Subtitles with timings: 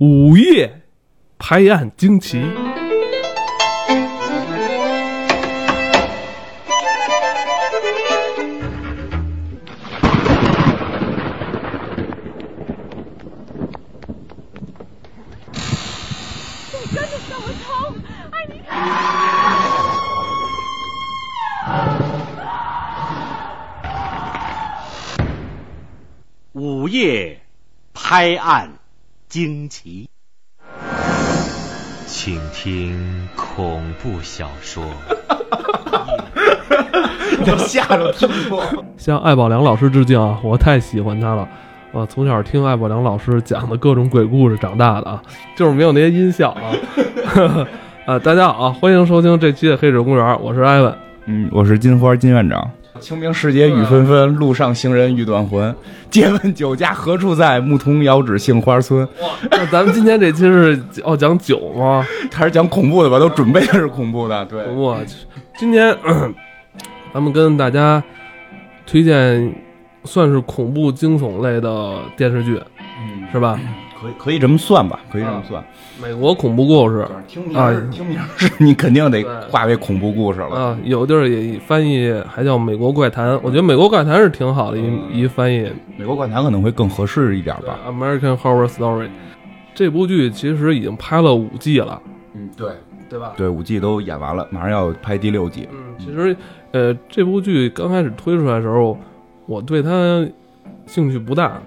[0.00, 0.82] 午夜
[1.38, 2.40] 拍案惊奇。
[26.52, 27.40] 午夜
[27.92, 28.77] 拍案。
[29.28, 30.08] 惊奇，
[32.06, 34.82] 请听恐怖小说。
[37.44, 38.64] 这吓着听过。
[38.96, 40.40] 向艾宝良老师致敬啊！
[40.42, 41.46] 我太喜欢他了，
[41.92, 45.22] 我从小听艾宝良老师讲的各种鬼故事长大的啊，
[45.54, 46.72] 就是没有那些音效啊。
[48.06, 50.96] 啊， 大家好啊，欢迎收听这期的《黑水公园》，我是艾文。
[51.26, 52.70] 嗯，我是金花金院长。
[53.00, 55.74] 清明时节雨纷纷，路上行人欲断魂。
[56.10, 57.60] 借问酒家何处在？
[57.60, 59.06] 牧童遥指杏花村。
[59.50, 62.06] 那咱们今天这期是要讲酒吗？
[62.32, 63.18] 还是讲恐怖的吧？
[63.18, 64.44] 都准备的是恐怖的。
[64.46, 64.98] 对，我
[65.58, 66.34] 今天咳
[67.12, 68.02] 咱们跟大家
[68.86, 69.54] 推荐
[70.04, 72.60] 算是恐怖惊悚类的电视剧，
[73.00, 73.58] 嗯，是吧？
[74.00, 75.00] 可以可以这么算吧？
[75.10, 75.64] 可以这么算。
[76.00, 80.56] 美国恐怖故事听名儿，听名儿是你肯定得化为恐怖故事了。
[80.56, 85.68] 啊，有地儿也翻译还叫《美国怪谈》，我觉得《美国怪谈》是挺好的一一翻译。
[85.96, 87.78] 美国怪谈可能会更合适一点吧。
[87.88, 89.08] American Horror Story
[89.74, 92.00] 这部剧其实已经拍了五季了，
[92.34, 92.70] 嗯，对
[93.08, 93.32] 对吧？
[93.36, 95.68] 对，五季都演完了，马上要拍第六季。
[95.72, 96.36] 嗯，其实
[96.70, 98.96] 呃，这部剧刚开始推出来的时候，
[99.46, 100.24] 我对它
[100.86, 101.60] 兴趣不大，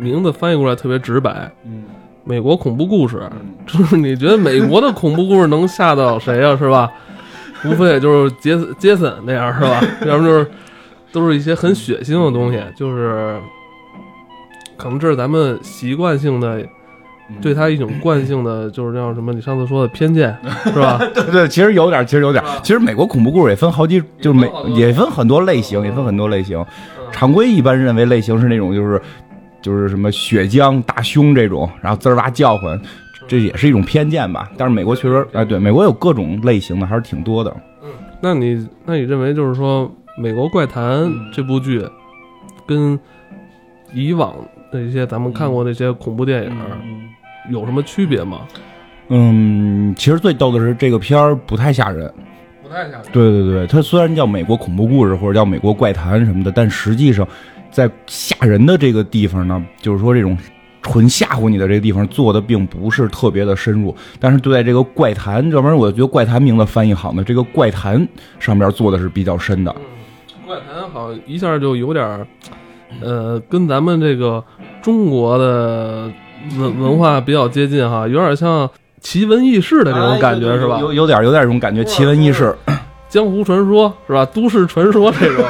[0.00, 1.84] 名字翻译过来特别直白，嗯，
[2.24, 6.90] 美国恐怖故事，嗯 就是你觉得美国的恐怖故事能吓到谁啊、是吧？
[7.64, 9.80] 无非也就是杰森杰森那样是吧？
[10.06, 10.46] 要不就是
[11.12, 13.38] 都是一些很血腥的东西，就是
[14.76, 16.64] 可能这是咱们习惯性的
[17.42, 19.32] 对他一种惯性的，就是叫什么？
[19.32, 20.98] 你上次说的偏见是吧？
[21.14, 22.42] 对对，其实有点，其实有点。
[22.62, 26.64] 其实美国恐怖故事也分好几，就是美也分很多类型，也分很多类型。
[27.12, 29.00] 常规一般认为类型是那种就是
[29.62, 32.80] 就是什么血浆大胸这种，然后滋儿哇叫唤，
[33.28, 34.50] 这也是一种偏见吧。
[34.56, 37.54] 但是美国确实，哎，对，美国有各种类型的，还是挺多的。
[37.82, 37.90] 嗯
[38.22, 39.86] 那你那你认为就是说，
[40.20, 41.82] 《美国怪谈》这部剧
[42.66, 42.98] 跟
[43.94, 44.34] 以往
[44.70, 46.52] 的一些咱们看过那些恐怖电影
[47.50, 48.40] 有什么区别吗？
[49.08, 52.12] 嗯，其实最逗的是这个片儿不太吓人。
[52.62, 53.02] 不太吓人。
[53.10, 57.26] 对对对，它虽然叫美国恐怖故事或者叫美国怪谈什么的，但实际上
[57.70, 60.36] 在吓人的这个地方呢，就是说这种
[60.82, 63.94] 纯吓唬你的这个地方做的并不是特别的深入。
[64.18, 68.06] 但是对待这个怪谈，要不然我觉得怪谈名字翻译好呢，这个怪谈
[68.38, 69.74] 上面做的是比较深的。
[69.78, 72.26] 嗯，怪谈好像一下就有点儿，
[73.00, 74.42] 呃，跟咱们这个
[74.82, 76.10] 中国的
[76.58, 78.68] 文文化比较接近哈，有点像
[79.00, 80.78] 奇闻异事的这种感觉、是吧？
[80.80, 82.56] 有有点有点这种感觉，奇闻异事。
[83.10, 84.24] 江湖传说是吧？
[84.26, 85.44] 都市传说这种，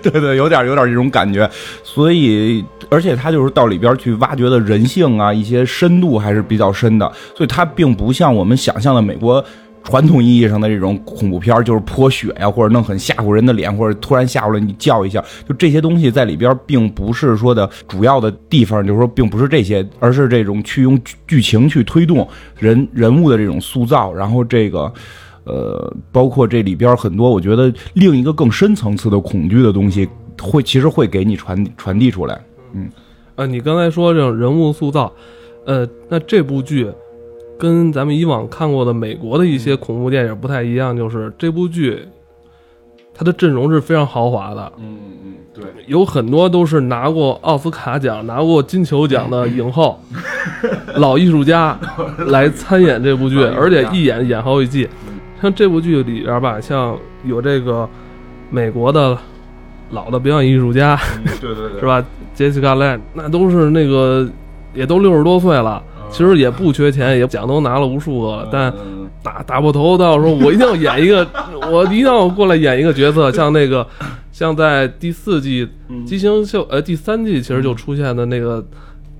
[0.00, 1.50] 对对，有点有点这种感觉，
[1.82, 9.44] 所以而且他就是到里边去挖掘的人性啊，一些深度还是比较深的，所以它并不像我们想象的美国
[9.82, 24.92] 传统意义上的这种恐怖片儿，就是泼血呀、或者弄很吓唬人的脸，或者突然吓唬了你叫一下，就这些东西在里边并不是说的主要的地方，就是说并不是这些，而是这种去用剧剧情去推动人人物的这种塑造，然后这个。
[25.44, 30.08] 呃，包括这里边很多，我觉得另一个更深层次的恐惧的东西，
[30.40, 32.40] 会其实会给你传传递出来。
[32.74, 32.88] 嗯
[33.34, 35.12] 呃，你刚才说这种人物塑造，
[35.64, 36.86] 呃，那这部剧
[37.58, 41.98] 跟咱们以往看过的美国的一些恐怖电影不太一样，就是这部剧
[43.14, 49.98] 它的阵容是非常豪华的，嗯嗯，对，有很多都是拿过奥斯卡奖、拿过金球奖的影后、
[50.96, 51.78] 老艺术家
[52.28, 54.88] 来参演这部剧，而且一演演好几季。
[55.42, 57.88] 像这部剧里边吧，像有这个
[58.48, 59.18] 美国的
[59.90, 60.96] 老的表演艺术家，
[61.40, 62.02] 对对对， 是吧
[62.36, 64.26] ？Jessica Lange，那都是那个
[64.72, 68.72] 也都六十多岁了，其实也不缺钱，也奖都拿了无数个了，但
[69.20, 71.26] 打打破头到说我一定要演一个，
[71.70, 73.84] 我一定要过来演一个角色，像那个，
[74.30, 75.66] 像在第四季
[76.04, 78.64] 《畸形秀》呃第三季其实就出现的那个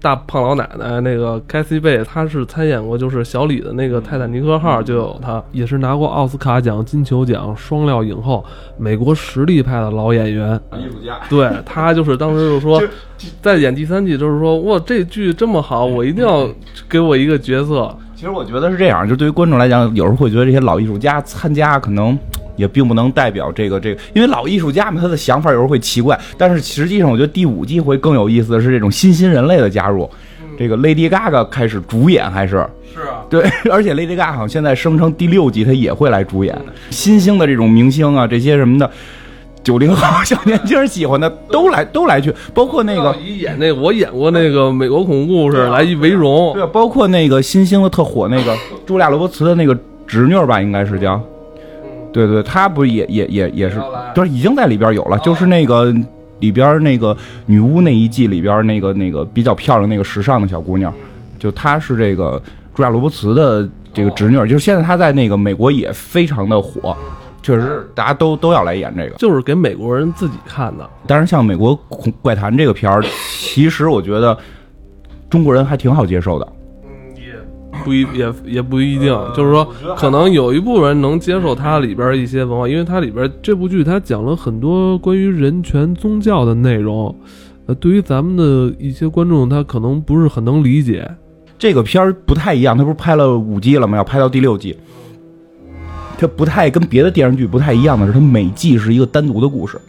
[0.03, 8.45] 大胖老奶奶，那个 Cassie 贝，她是参演过就是小李的那个《泰坦尼克号》，就有她，也是拿过奥斯卡奖、金球奖双料影后，
[8.77, 10.61] 美国实力派的老演员。
[10.73, 12.83] 艺术家，对她就是当时就说，
[13.41, 16.49] 在演第三季，就是说哇，这剧这么好，我一定要
[16.89, 17.97] 给我一个角色。
[18.17, 22.19] 其实我觉得是这样，就对于观众来讲，有时候会觉得这些老艺术家参加可能。
[22.57, 30.09] 也并不能代表这个这个，因为老艺术家嘛，他的想法有时候会奇怪，但是实际上我觉得第五季会更有意思的是这种新兴人类的加入，
[30.57, 32.65] 这这个 Lady Gaga 开始主演，还是
[32.95, 36.57] 是啊，对， 而且 Lady Gaga 好像现在声称第六季她也会来主演。
[36.91, 38.89] 新兴的这种明星啊，这些什么的，
[39.65, 48.55] 九零后小年轻喜欢的都来都来去，包括那个一演那个我演过那个美国恐怖故事来一为荣，对，包括那个新兴的特火那个
[48.87, 49.77] 茱莉亚·罗伯茨的那个
[50.07, 51.21] 侄女吧，应该是叫，
[52.13, 55.93] 对对，她不是也也也也是也要来，不是已经在里边有了，就是那个
[56.41, 57.17] 里边那个
[57.47, 60.93] 女巫那一季里边那个那个比较漂亮那个时尚的小姑娘，
[61.39, 62.41] 就她是这个
[62.75, 66.97] 朱亚·罗伯茨的这个侄女儿，就是现在她在那个美国也非常的火，
[67.43, 69.17] 确实大家都都要来演这个。
[69.17, 70.89] 就是给美国人自己看的。
[71.07, 73.03] 但是像美国恐怪谈这个片儿，
[73.39, 74.37] 其实我觉得
[75.31, 76.53] 中国人还挺好接受的。
[77.85, 87.15] 不一也也不一定，就是说，可能有一部分人能接受它里边一些文化，因为它里边这部剧它讲了很多关于人权、宗教的内容，
[87.67, 91.11] 呃，对于咱们的一些观众，他可能不是很能理解。
[91.59, 93.97] 这个片儿不太一样，它不是拍了五季了吗？
[93.97, 94.77] 要拍到第六季。
[96.19, 99.81] 它不太跟别的电视剧不太一样的是，它每季是一个单独的故事。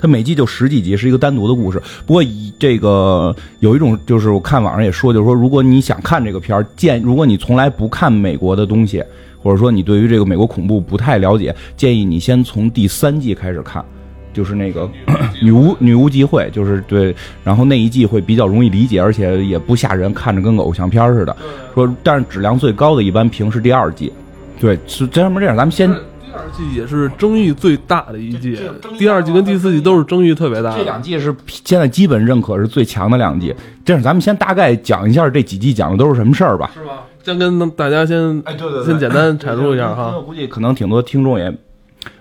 [0.00, 1.80] 它每季就十几集，是一个单独的故事。
[2.06, 9.02] 不过以这个有一种，就是我看网上也说，就是说，如果你想看这个片儿，建如果你从来不看美国的东西，
[9.42, 13.84] 或者说你对于这个美国恐怖不太了解，建议你先从第三季开始看，
[14.32, 14.90] 就是那个
[15.40, 17.14] 女巫女巫集会，就是对，
[17.44, 21.36] 然后那一季会比较容易理解，而且也不吓人，看着跟个偶像片儿似的。
[21.74, 24.12] 说，但是质量最高的一般评是第二季。
[24.58, 25.90] 对，是这样不这样，咱们先
[26.36, 28.58] 二季也是争议最大的一季，
[28.98, 30.76] 第二季跟第四季都是争议特别大。
[30.76, 33.54] 这两季是现在基本认可是最强的两季。
[33.84, 36.70] 这样，咱们先大概讲一下这几季讲的都是什么事儿吧。
[36.74, 37.04] 是吧？
[37.24, 40.22] 先跟大家先哎，对对先简单阐述一下哈我。
[40.22, 41.52] 估计可能挺多听众也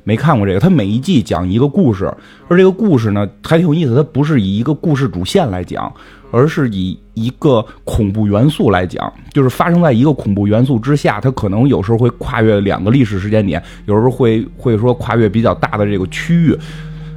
[0.04, 0.60] 没看过这个。
[0.60, 2.12] 它每一季讲一个故事，
[2.48, 5.94] 而这个故事呢还挺有意思，它不是以一个故事主线来讲，
[6.32, 16.56] 而是以一个恐怖元素来讲，就是发生在一个恐怖元素之下，它可能有时候会跨越两个历史时间点，有时候会会说跨越比较大的这个区域，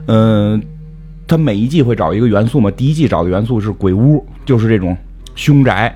[0.07, 0.63] 嗯。
[1.31, 2.71] 它每一季会找一个元素嘛？
[2.71, 4.97] 第一季找的元素是鬼屋，就是这种
[5.35, 5.95] 凶宅。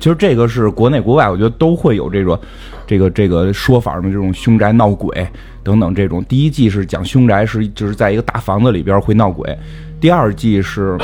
[0.00, 2.40] 其实这个是国内国外，我觉得都会有这个
[2.86, 5.28] 这个这个说法嘛，这种凶宅闹鬼
[5.62, 6.24] 等等这种。
[6.24, 9.54] 第一季是讲凶宅，是就是在一个大房子里边会闹鬼。
[10.00, 10.96] 第二季是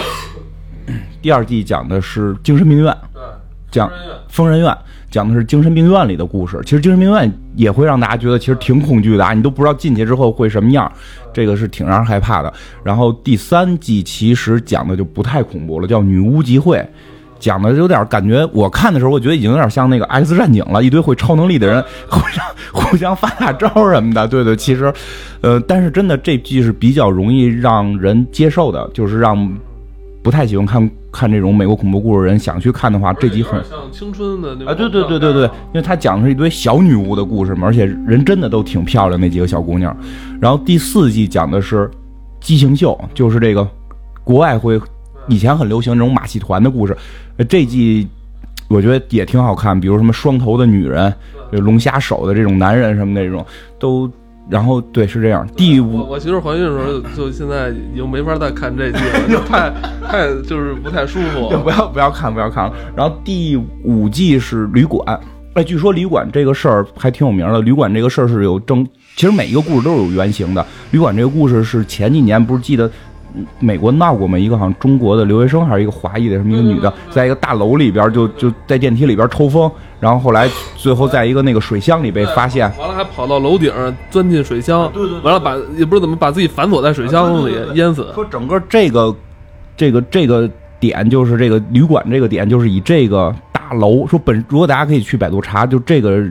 [1.23, 2.97] 第二季讲的是精神病院，
[3.71, 3.91] 讲
[4.29, 4.77] 疯人院
[5.11, 6.61] 讲的是精神病院里的故事。
[6.65, 10.91] 其实精神病院也会让大家觉得其实挺恐惧的啊，你都不知道进去之后会什么样，
[11.33, 12.53] 这个是挺让人害怕的。
[12.85, 16.85] 然后第三季其实讲的就不太恐怖了，叫女巫集会。
[17.39, 24.29] 讲的有点感觉，我看的时候，我觉得已经有点像那个《X 战警》了，一堆会超能力的人互相互相发大招什么的。
[24.29, 24.93] 对对，其实，
[25.41, 29.59] 呃，但是真的这季是比较容易让人接受的，就是让
[30.23, 39.97] 不太喜欢看看这种美国恐怖故事的人想去看的话，这集很像青春的那啊，对对对对对，因为他讲的是一堆小女巫的故事嘛，而且人真的都挺漂亮，那几个小姑娘。
[40.41, 41.91] 然后第四季讲的是
[42.41, 43.67] 畸形秀，就是这个
[44.23, 44.79] 国外会
[45.27, 46.97] 以前很流行这种马戏团的故事，
[47.39, 48.07] 呃这季
[48.69, 51.13] 我觉得也挺好看，比如什么双头的女人、
[51.51, 53.45] 龙虾手的这种男人什么那种
[53.79, 54.11] 都。
[54.49, 59.71] 然后对是这样，第五我媳妇怀孕的时候就，就现在已经没法再看这季了， 就太
[60.05, 61.49] 太就是不太舒服。
[61.63, 62.75] 不要不要看不要看了。
[62.97, 65.21] 然后第五季是旅馆，
[65.55, 67.61] 哎，据说旅馆这个事儿还挺有名的。
[67.61, 70.67] 旅馆这个事儿是有正，其实每一个故事都是有原型的。
[70.91, 72.93] 旅馆这个故事是前几年不是记得嗯
[73.59, 74.39] 美国闹过吗？
[74.39, 82.71] 一个好像中国的留学生还是一个华裔的什么一个女的，在一个大楼里边就就在电梯里边抽风，然后后来最后在一个那个水箱里被发现。
[82.79, 88.07] 完了还跑到楼顶上钻进水箱，对对完了把也不知道怎么把自己反锁在水箱里淹死。
[88.15, 89.15] 说整个这个
[89.77, 96.25] 这个这个点就是这个旅馆这个点就是以这个大楼说本，如果大家可以去百度查，就这个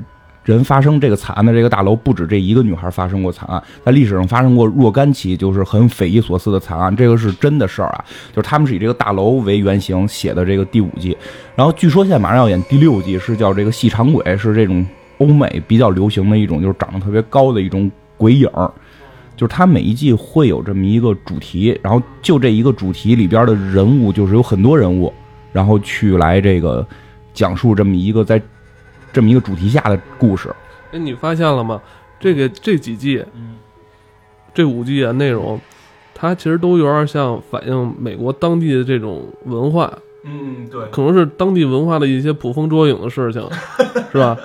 [0.49, 8.03] 人发生这个惨案的这个大楼不止这一个女孩发生过惨案，在历史上发生过若干起就是很匪夷所思的惨案，这个是真的事儿啊，
[8.33, 11.15] 就是他们是以这个大楼为原型写的这个第五季，
[11.55, 14.83] 然后据说现在马上要演第六季，是叫这个细长鬼，是这种
[15.19, 18.71] 欧美比较流行的一种，就是长得特别高的一种鬼影儿。
[19.37, 25.13] 就是它每一季会有这么一个主题，然后就这一个主题里边的人物，就是有很多人物，
[25.53, 26.85] 然后去来这个
[27.33, 28.41] 讲述这么一个在
[29.11, 30.53] 这么一个主题下的故事。
[30.91, 31.81] 哎，你发现了吗？
[32.19, 33.23] 这个这几季，
[34.53, 35.59] 这五季啊内容，
[36.13, 43.41] 它其实都有点像反映美国当地的这种文化，嗯，对，可能是当地文化的一些捕风捉影的事情，
[44.11, 44.37] 是吧？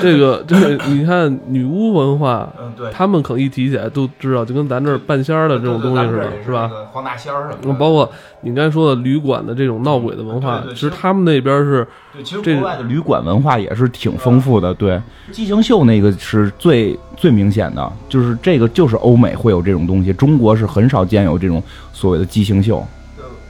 [0.00, 6.68] 这个 这个，你看女巫文化，嗯对他们可能一提起来都知道，就跟咱这儿半仙儿的这种东西似的，是吧？？
[6.92, 14.74] 黄大仙儿什嗯包括你刚才说的旅馆的这种闹鬼的文化其实他们那边是对，其实这国外的旅馆文化也是挺丰富的。
[14.74, 22.84] 对，畸形秀那个是最最明显的，就是这个就是欧美会有这种东西，中国是很少见有这种所谓的畸形秀。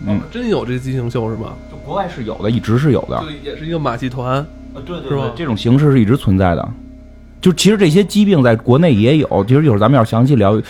[0.06, 1.54] 嗯真有这畸形秀是吗？
[1.70, 3.18] 就国外是有的，一直是有的。
[3.20, 4.46] 就也是一个马戏团，
[4.84, 6.68] 对对是吧这种形式是一直存在的。
[7.40, 10.60] 就其实这些疾病在国内也有，其实一会儿咱们要详细聊。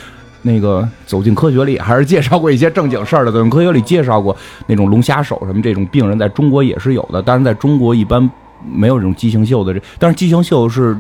[0.46, 4.36] 那个走进科学里还是介绍过一些正经事儿的，走进科学里介绍过
[4.66, 8.30] 那种龙虾手什么这种病人在中国也是有的，但是在中国一般
[8.70, 10.94] 没有这种畸形秀的这，但是畸形秀是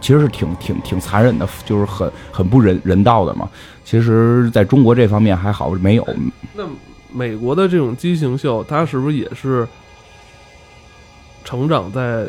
[0.00, 3.48] 其实是挺挺挺残忍的，就是很很不人人道的嘛。
[3.84, 6.04] 其实在中国这方面还好没有，
[6.52, 6.64] 那
[7.12, 9.66] 美国的这种畸形秀，它是不是也是
[11.44, 12.26] 成长在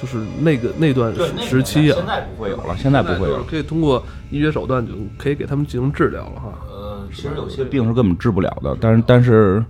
[0.00, 1.96] 就是那个那段时期啊？
[1.96, 3.44] 现在不会有了，现在不会有了。
[3.48, 6.52] 可以通过医学手段就可以给他们进行治疗了哈。
[6.68, 9.64] 呃，其实有些病是根本治不了的，但是但是，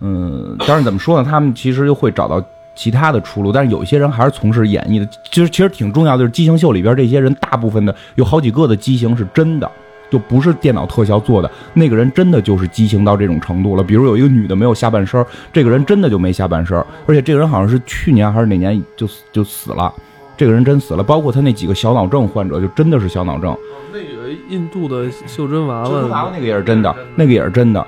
[0.00, 1.28] 嗯，但是怎么说呢？
[1.28, 2.42] 他们其实又会找到
[2.74, 5.08] 其他的出路，但是有一些人还是从事演艺的。
[5.30, 9.70] 其实其实挺重要的，就是畸形秀里边这些人，大部分的有好几个的畸形是真的。
[10.14, 13.82] 就不是电脑特效做的，那个人真的就是畸形到这种程度了。
[13.82, 19.92] 比如有一个女的没有下半身，这个人真的就没下半身，而且这个人好像是去年还是哪年就就死了，
[20.36, 21.02] 这个人真死了。
[21.02, 23.56] 包括他那几个小脑症患者，就真的是小脑症。
[23.92, 27.84] 那个印度的袖珍娃周润发娃，那个也是真的，那个也是真的，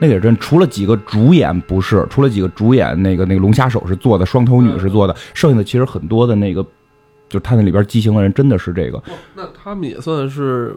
[0.00, 0.34] 那个也是真。
[0.38, 6.62] 除了几个主演不是，除了几个主演，那个那个龙虾手是做的，双头女是做的，剩下的其实很多的那个，
[7.28, 9.02] 就是他那里边畸形的人真的是这个。
[9.34, 10.74] 那他们也算是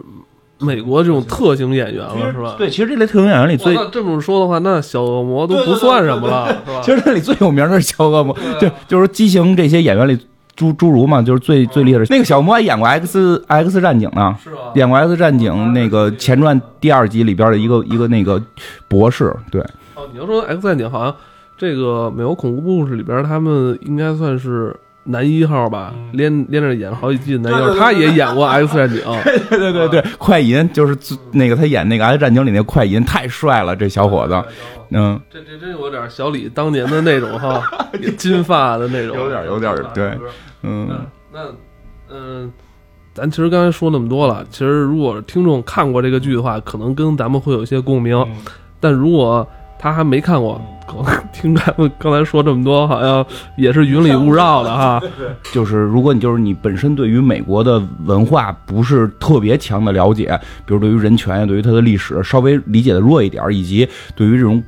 [0.59, 2.55] 美国这种特型演员了，是吧？
[2.57, 3.57] 对，其实这类特型演员里。
[3.57, 6.81] 最，这么说的话，那小恶魔都不算什么了，是吧？
[6.83, 10.17] 其实这里最有名的是小恶魔，就就是畸形这些演员里。
[10.57, 12.05] 侏侏儒嘛，就是最最厉害的。
[12.09, 14.35] 那个小恶魔还演过 X X 战警呢？
[14.75, 18.43] 演过 X 战警那个前传第二集里边的一个一个那个
[18.89, 19.61] 博士，对，
[19.95, 21.15] 哦，你要说 X 战警，好像
[21.57, 29.01] 这个美国恐怖故事里边，他们应该算是男一号吧，连连着演了好几季的男一号，他也演过 X 战警。
[29.49, 34.43] 对对对对，快银就是那个他演那个《X 战警》里那快银太帅了，这小伙子，
[34.91, 37.63] 嗯，这这真有点小李当年的那种哈，
[38.17, 40.17] 金发的那种，有点有点对，
[40.63, 40.89] 嗯，
[41.31, 41.39] 那
[42.09, 42.51] 嗯。
[43.11, 48.23] 咱其实刚才说那么多了，其实如果听众看过这个剧的话，可能跟咱们会有一些共鸣。
[48.79, 49.45] 但如果
[49.79, 55.01] 他还没看过，可 能听咱们刚才说这么多，好像也是云里雾绕的哈。
[55.53, 64.61] 就是如果你就是你本身对于美国的文化不是特别强的了解，比如对于人权呀，对于它的历史稍微理解的弱一点，以及对于这种。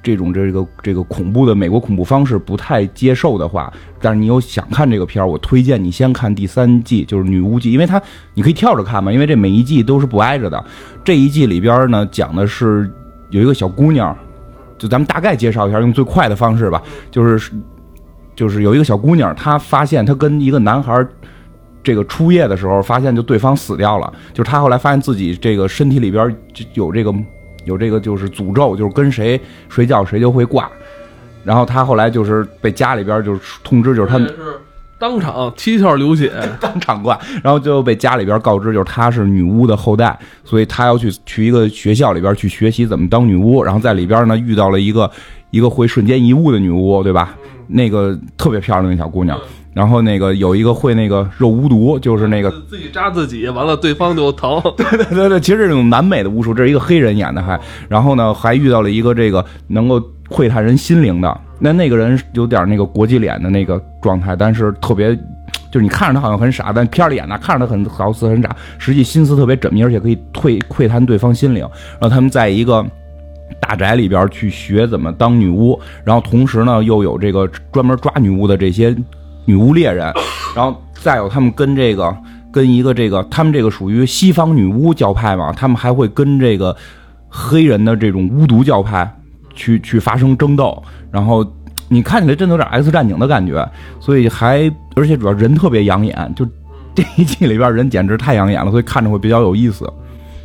[0.00, 3.70] 这种这个这个恐怖的美国恐怖方式不太接受的话，
[4.00, 8.00] 但是你又想看这个片儿，我推荐你先看第三季，就是《女巫记》，因为它
[8.32, 10.64] 你可以跳着看嘛，因为这每一季都是不挨着的。
[11.04, 12.88] 这一季里边呢，讲的是
[13.30, 14.16] 有一个小姑娘，
[14.78, 17.52] 就咱们大概介绍一下，用最快的方式吧，就是
[18.36, 21.06] 就是有一个小姑娘，她发现她跟一个男孩
[21.82, 27.14] 这个初夜的时候，发现就对方死掉了，就是她后来发现自己这个身体里边就有这个。
[27.64, 30.70] 有这个就是诅咒，就是跟谁睡觉谁就会挂，
[31.44, 34.16] 然后她后来就是被家里边就是通知，就是她
[34.98, 45.10] 当场七窍流血， 当场挂，然后就被家里边告知，就是她是女巫的后代，所以她要去去一个学校里边去学习怎么当女巫，然后在里边呢遇到了一个
[45.50, 47.36] 一个会瞬间移物的女巫，对吧？
[47.68, 49.38] 那个特别漂亮的小姑娘。
[49.78, 54.60] 然后那个有一个会那个肉巫毒，就是那个自己扎自己，完了对方就疼。
[54.76, 57.56] 对对对对，其实这种南美的巫术，这是一个黑人演的还。
[57.88, 65.14] 然后呢，还遇到了一个这个能够窥探人心灵的，那那个人有点那个国际脸的那个状态，但是特别，
[65.70, 71.60] 就是你看着他好像很傻，但片里演的看着他很好似很傻，实际心思特别缜密，而且可以窥窥探对方心灵。
[71.60, 72.84] 然后他们在一个。
[73.60, 78.94] 大宅里边去学怎么当女巫，然后同时呢又有这个专门抓女巫的这些
[79.48, 80.12] 女巫猎人，
[80.54, 82.14] 然后再有他们跟这个
[82.52, 86.76] 跟一个这个他们这个属于西方女巫教派嘛，他们还会跟这个
[87.30, 89.10] 黑人的这种巫毒教派
[89.54, 91.42] 去去发生争斗，然后
[91.88, 93.66] 你看起来真的有点 X 战警的感觉，
[93.98, 96.46] 所以还而且主要人特别养眼，就
[96.94, 99.90] 这一季里边人简直太养眼了，所以看着会比较有意思。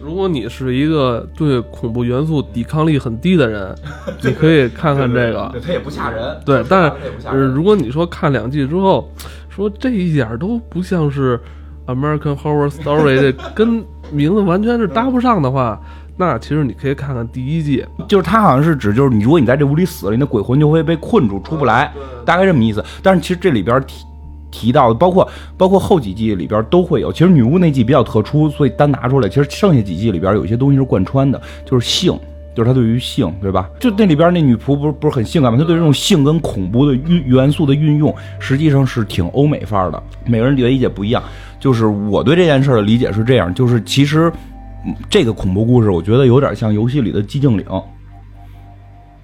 [0.03, 3.73] 如果你是一个对恐怖元素抵抗力很低的人，
[4.21, 5.49] 你可以看看这个。
[5.53, 6.37] 对它也不吓人。
[6.45, 9.09] 对，但是、呃、如果你说看两季之后，
[9.49, 11.39] 说这一点都不像是
[11.87, 15.79] American Horror Story， 这跟名字完全是搭不上的话，
[16.17, 21.91] 那其实你可以看看第一季，就是它好像是指就是你，如果你在这屋里死了，你的鬼魂就会被困住，出不来，
[22.25, 22.83] 大概这么意思。
[23.01, 24.05] 但是其实这里边提
[24.53, 27.11] 提到的，包括包括后几季里边都会有。
[27.11, 29.27] 其实女巫那季比较特殊，所以单拿出来。
[29.27, 32.17] 其实剩下几季里边有些东西是贯穿的，就是性，
[32.55, 33.67] 就是他对于性，对吧？
[33.79, 35.57] 就那里边那女仆不是不是很性感吗？
[35.57, 40.01] 他对这种性跟恐怖的运元素的运用，实际上是挺欧美范儿的。
[40.25, 41.21] 每个人理解不一样。
[41.59, 44.31] 就是我对这件事的理解是这样，就是其实。
[45.09, 47.65] 这个恐怖故事，我觉得有点像游戏里的寂静岭。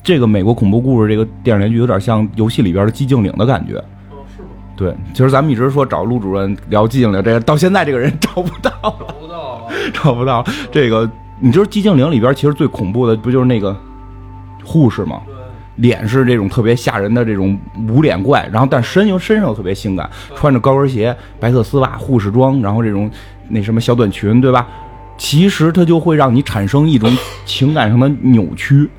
[0.02, 3.84] 这个美国恐怖故事，这个电视连续有点像游戏里边的寂静岭的感觉。
[4.80, 10.46] 对，其实咱们一直说找陆主任聊寂静岭，这个到现在这个人 找不到了， 找不到，找不到。
[10.72, 11.10] 这个，
[11.42, 13.76] 你知道寂静岭里边其实最恐怖的不就是那个
[14.64, 15.22] 护士吗？
[15.26, 15.36] 对，
[15.76, 17.60] 脸是这种特别吓人的这种
[17.90, 23.12] 无脸怪，然后但身又身上又特别性感，穿着高跟鞋、白色丝袜、护士装，然后这种
[23.50, 24.66] 那什么小短裙，对吧？
[25.18, 27.14] 其实它就会让你产生一种
[27.46, 28.90] 情感上的扭曲，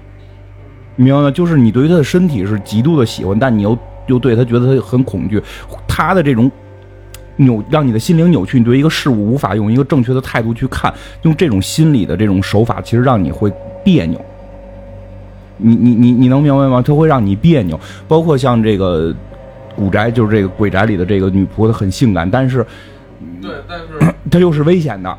[0.96, 1.30] 明白吗？
[1.30, 3.74] 就是你对于他的身体是极度的喜欢，但你又
[4.10, 5.42] 又对他觉得他很恐惧，
[5.88, 6.50] 他的这种
[7.36, 13.50] 扭让你的心灵扭曲，你对一个事物无法用一个正确的态度去看，用这种心理的这种手法，其实让你会
[13.82, 14.20] 别扭。
[15.56, 16.82] 你你你你能明白吗？
[16.82, 17.78] 他会让你别扭。
[18.08, 19.14] 包括像这个
[19.74, 22.66] 古宅，就是这个鬼宅里的这个女仆，她很性感，但是
[23.40, 25.18] 对，但是 她又是危险的。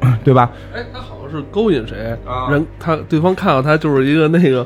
[0.22, 0.48] 对吧？
[0.72, 2.16] 哎，她好像是勾引谁
[2.48, 4.64] 人，他对方看到她就是一个那个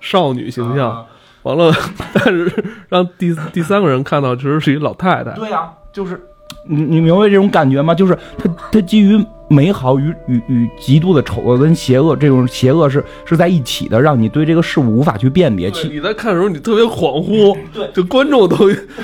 [0.00, 1.04] 少女形象，
[1.48, 1.72] 完了，
[2.12, 2.52] 但是
[2.88, 5.32] 让第第三个人看到其实是一老太太。
[5.32, 6.20] 对呀，就是
[6.68, 7.94] 你你明白这种感觉吗？
[7.94, 15.70] 就是他他基于美好与与与极度的丑恶跟邪恶，这种邪恶是是在一起的，让你对这个事物无法去辨别。
[15.90, 18.56] 你在看的时候你特别恍惚，对，就观众都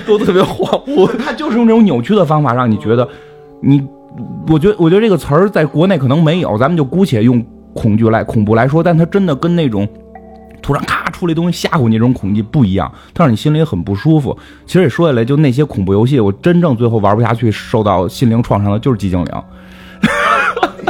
[0.07, 1.07] 都特别恍惚。
[1.19, 3.09] 他就是用这种扭曲的方法让你觉得
[3.61, 3.83] 你。
[4.49, 9.89] 我觉得，我觉得这个词儿在国内可能没有，咱们就姑且用恐惧来恐怖来说，但它真的跟那种
[10.65, 14.37] 突然咔出来东西吓唬你这种恐惧不一样，它让你心里很不舒服。
[14.65, 19.31] 其实也说起来，就那些恐怖游戏，我真正最后玩不下去，受到心灵创伤的就是寂静岭。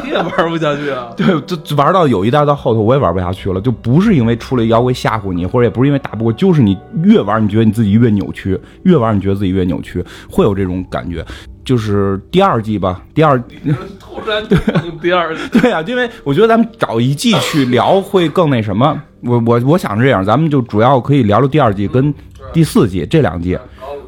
[0.04, 1.12] 你也玩不下去啊？
[1.19, 3.61] 对，就玩到有一代到后头，我也玩不下去了。
[3.61, 11.25] 就不是因为出来妖怪吓唬你，或者也不是因为打不过，就是你越玩，你觉得你自己越扭曲，越玩你觉得自己越扭曲，会有这种感觉。
[11.64, 13.42] 就是第二季吧，第二
[13.98, 14.58] 突然对
[15.00, 19.02] 第二 对啊，因为我觉得咱们找一季去聊会更那什么。
[19.22, 22.12] 我我我想是这样，咱们就主要可以聊聊第二季跟
[22.52, 23.52] 第四季这两季。
[23.52, 23.60] 聊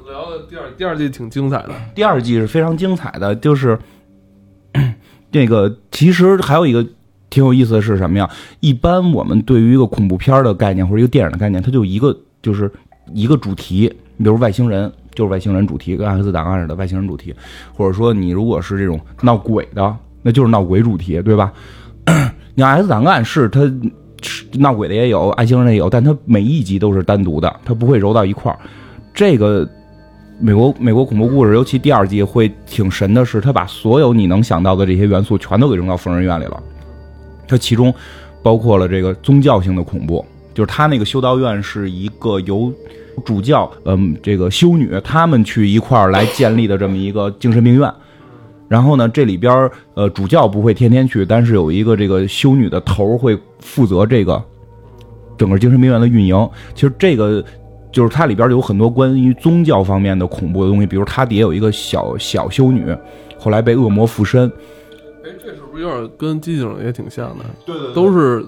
[0.06, 3.34] 聊第二第二季挺精彩的，第二季是非常精彩的。
[3.34, 3.78] 就是
[5.32, 6.86] 这个其实还有一个
[7.30, 8.28] 挺有意思的是什么呀？
[8.60, 12.70] 一般我们对于一个恐怖片的概念或者一个电影的概念，它就一个就是
[13.14, 13.88] 一个主题，
[14.18, 14.92] 比如外星人。
[15.16, 17.34] 就是外星人主题，跟《X 档案》似的外星人主题，
[17.74, 21.52] 或者说你如果是这种闹鬼的，那就是闹鬼主题，对吧？
[22.54, 23.60] 你《爱克斯档案》是它
[24.52, 28.58] 闹鬼的也有，外星人也有，但它每一集都是单独的，它不会揉到一块儿。
[29.14, 29.66] 这个
[30.38, 36.62] 美国美国恐怖故事，尤其第二季会挺神的是，它把所有你能想到的这些元素全都给扔到疯人院里了。
[37.48, 37.92] 它其中
[38.42, 42.70] 包括了这个宗教性的恐怖，就是它那个修道院是一个由。
[43.24, 47.92] 主教，嗯，这个修女，他们去一块儿来建立的这么一个精神病院。
[48.68, 54.42] 然后呢，这里边呃，主教不会天天去，但是有一个这个修女的头会负责这个
[55.38, 56.50] 整个精神病院的运营。
[56.74, 57.42] 其实这个
[57.92, 62.84] 就是它里边有很多关于宗教方面的恐怖的东西，比如它底下有一个小小修女，
[63.38, 64.50] 后来被恶魔附身。
[65.24, 67.44] 哎，这是不是有点跟寂静也挺像的？
[67.64, 68.44] 对对，都是。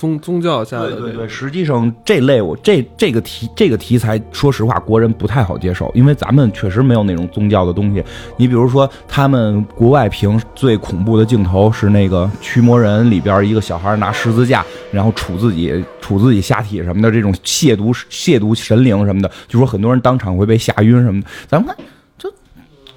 [0.00, 8.02] 宗宗教下的对对对，实际上这类我这这个题这个题材，说实话，国人不太好接受，因为咱们确实没有那种宗教的东西。
[8.38, 21.26] 你比如说，他们国外评最恐怖的镜头是那个《驱魔人》里边一个小孩拿十字架，然后杵自己杵自己下体什么的，这种亵渎亵渎神灵什么的，就说很多人当场会被吓晕什么的。
[21.46, 21.76] 咱们看
[22.16, 22.32] 这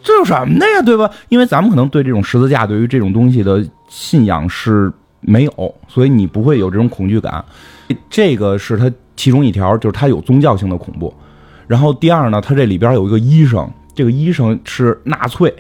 [0.02, 1.12] 这有什么的呀，对吧？
[1.28, 4.90] 因为咱们可能对这种十字架，对于这种东西的信仰是。
[5.24, 7.44] 没有，所以你不会有这种恐惧感。
[8.10, 11.14] 这个是它其中一条，就是它有宗教性的恐怖。
[11.68, 15.54] 然后第二呢，它这里边有一个医生，这个医生是纳粹，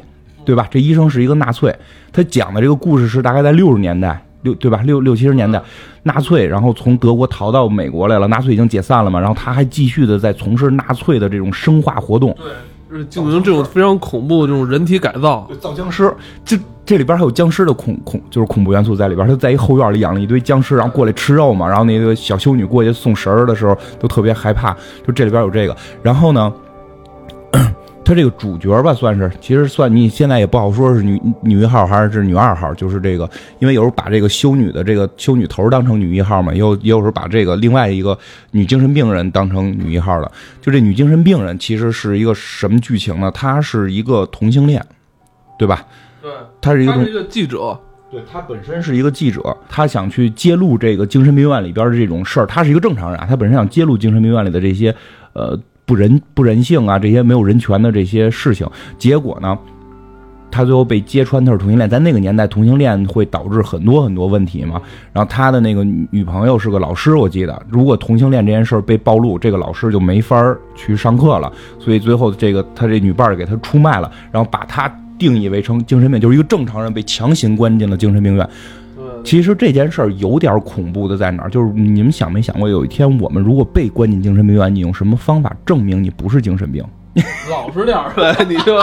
[0.45, 0.67] 对吧？
[0.69, 1.76] 这医生是一个纳粹。
[2.12, 4.82] 他讲的这个故事是大概在六十年代，六对吧？
[4.84, 5.62] 六六七十年代，
[6.04, 12.36] 纳粹然后从德国逃到美国来了，纳粹已经解散了嘛，然后他还继续的在从事纳粹的这种生化活动。
[12.36, 12.52] 对。
[12.93, 16.13] 就是进行这种非常恐怖的这种人体改造，造僵尸。
[16.45, 19.27] 这这里边还有僵尸的恐恐，就是恐怖元素在里边。
[19.27, 21.67] 他在一后院里养了一堆僵尸，然后过来吃肉嘛。
[21.67, 24.77] 然后那个小修女过去送食儿的时候，都特别害怕。
[25.08, 25.75] 就这里边有这个。
[26.03, 26.53] 然后呢，
[28.03, 38.17] 他这个主角吧，算是其实算你现在也不好说是女女一号还是女二号，就是这个，因为有时候把这个修女的这个修女头当成女一号嘛，也有也有时候把这个另外一个
[38.51, 40.31] 女精神病人当成女一号了。
[40.61, 43.31] 就这女精神病人其实是一个什么剧情呢？
[43.31, 44.83] 她是一个同性恋，
[45.57, 45.85] 对吧？
[46.21, 47.79] 对，她是一个同他是一个记者，
[48.11, 52.45] 对他本身是一个记者，他想去揭露这个精神病院里边的这种事儿。
[52.45, 54.93] 他是一个正常人啊，他本身想揭露精神病院里的这些
[55.33, 55.59] 呃
[55.93, 58.67] 不人不人性啊，这些没有人权的这些事情。
[58.97, 59.56] 结果呢，
[60.49, 61.88] 他最后被揭穿他是同性恋。
[61.88, 64.82] 在那个年代，同性恋会导致很多很多问题嘛。
[65.12, 70.36] 然后他的那个女朋友是个老师，我记得，如果同性恋这件事被暴露，这个老师就没法
[70.73, 71.53] 去上课了。
[71.77, 78.49] 所以最后这个他这女伴给他出卖了，然后把他定义为成精神病，就是一个正常人被强行关进了精神病院。
[79.23, 81.49] 对，其实这件事儿有点恐怖的在哪儿？
[81.49, 86.83] 就是你们想没想过，有一天我们如果被关进精神病院，你用什么方法证明你不是精神病？
[87.49, 88.75] 老实点儿呗，你 就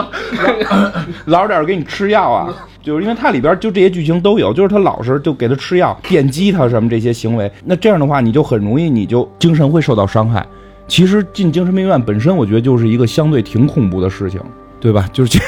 [1.26, 2.54] 老实点儿给你吃药啊！
[2.80, 10.46] 就是因为它里边就这些剧情都有，就是他老实就给他吃药，电击他什么这些行为，那这样的话你就很容易你就精神会受到伤害。
[10.86, 14.40] 其实进精神病院本身，我觉得就是一个相对挺恐怖的事情，
[14.80, 15.08] 对吧？
[15.12, 15.38] 就是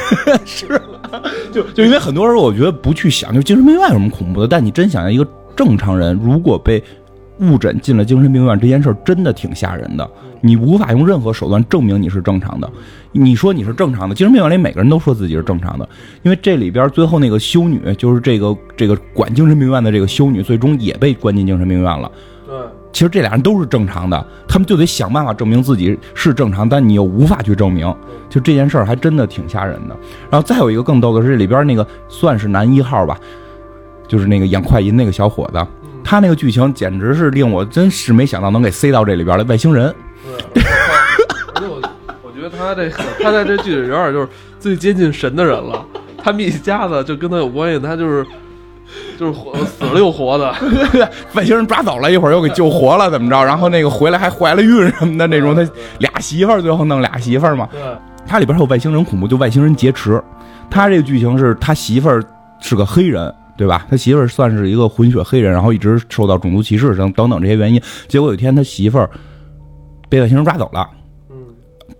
[0.44, 0.66] 是，
[1.52, 6.82] 就就因为很多人我觉得不去想，就精神病院有什么恐怖的，但你真想想一个正常人如果被
[7.38, 10.08] 误诊进了精神病院，这件事儿真的挺吓人的。
[10.40, 12.68] 你无法用任何手段证明你是正常的。
[13.12, 15.88] 你说你是正常的，精神病院里每个人都说自己是正常的，
[16.22, 22.10] 因为这里边最后那个修女，就是这个这个管精神病院的这个修女，最终也被关进精神病院了。
[22.46, 22.56] 对，
[22.92, 27.92] 其实这俩人都是正常的，他们就得想办法证明自己是正常，但你又无法去证明，
[28.28, 29.96] 就这件事儿还真的挺吓人的。
[30.30, 33.18] 然后再有一个更逗的是，这里边那个算是男一号吧，
[34.06, 35.66] 就是那个演快银那个小伙子，
[36.04, 39.94] 他那个剧情简直是令我真是没想到能给塞到这里边来，外星人。
[40.54, 40.62] 对，
[41.54, 41.80] 而且我
[42.22, 42.90] 我觉得他这
[43.22, 44.28] 他在这剧里有点就是
[44.60, 45.84] 最接近神的人了。
[46.24, 48.24] 他们一家子就跟他有关系，他就是
[49.18, 50.54] 就是活死了又活的。
[51.34, 53.44] 外星人抓走了，一会儿又给救活了，怎么着？
[53.44, 57.68] 然后那个回来还怀了孕什么的那种，他俩媳妇儿最后弄俩媳妇儿嘛。
[57.72, 57.80] 对，
[58.26, 60.22] 它里边还有外星人恐怖，就外星人劫持。
[60.70, 62.24] 他这个剧情是他媳妇儿
[62.60, 63.86] 是个黑人，对吧？
[63.90, 67.80] 他媳妇儿算是一个混血黑人，然后一直受到种族歧视等等等这些原因。
[68.08, 69.10] 结果有一天他媳妇儿
[70.08, 70.88] 被外星人抓走了，
[71.30, 71.36] 嗯，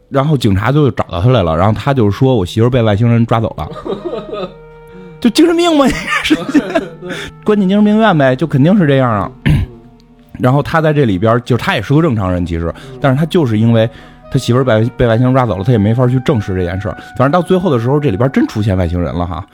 [0.08, 3.68] 然后警察就找到他来了，然后他就说我媳妇儿被外星人抓走了，
[5.22, 5.86] 就精神病嘛，
[6.24, 6.34] 是
[7.44, 9.30] 关进精神病院呗，就肯定是这样啊。
[10.40, 13.88] 然后他在这里边，就他也是个正常人，其实，但是他就是因为
[14.32, 16.96] 他媳妇儿被被外星人抓走了，他也没法去证实这件事儿。
[17.16, 19.46] 反正到最后的时候，这里边真出现外星人了哈，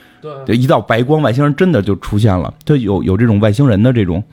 [0.46, 2.52] 对，一道白光，外星人真的就出现了。
[2.64, 4.24] 他有有这种外星人的这种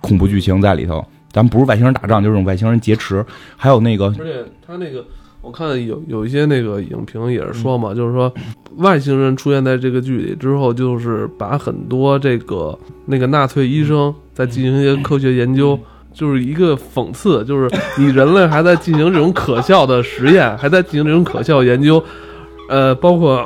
[0.00, 1.04] 恐怖剧情在里头。
[1.32, 3.24] 咱们不是外星人打仗，就是这种外星人劫持，
[3.56, 5.04] 还有那个而且他那个，
[5.42, 8.32] 我看有有一些那个影评也是说嘛，就是说
[8.76, 15.78] 外星人出现在这个剧里之后，就是把很多这个那个纳粹医生在进行一些科学研究，
[16.14, 22.02] 就是一个讽刺，就是你人类还在进行这种可笑的实验，还在进行这种可笑研究，
[22.68, 23.44] 呃，包括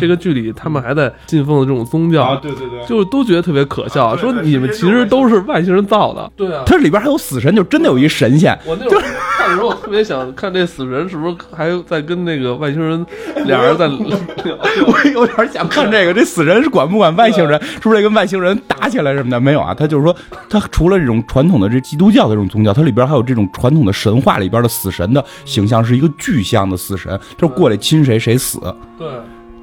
[0.00, 6.30] 这个剧里他们还在信奉的这种宗教，啊对对对，就是都觉得特别可笑，说你们其实都是外星人造的。
[6.36, 8.56] 对啊，它里边还有死神，就真的有一神仙。
[8.64, 9.02] 我那会儿
[9.36, 13.04] 看的时候，我特别想看这死神是不是还在跟那个外星人
[13.44, 14.56] 俩人在聊。
[14.86, 17.60] 我有点想看这个，这死神是管不管外星人？
[17.62, 19.40] 是不是跟外星人打起来什么的？
[19.40, 20.14] 没有啊，他就是说，
[20.48, 28.58] 他除了这种传统的这基督教的这种宗教，它里边还有这种传统的神话里边的死神的形象，是一个具象的死神，就是过来亲谁谁死。
[28.98, 29.08] 对，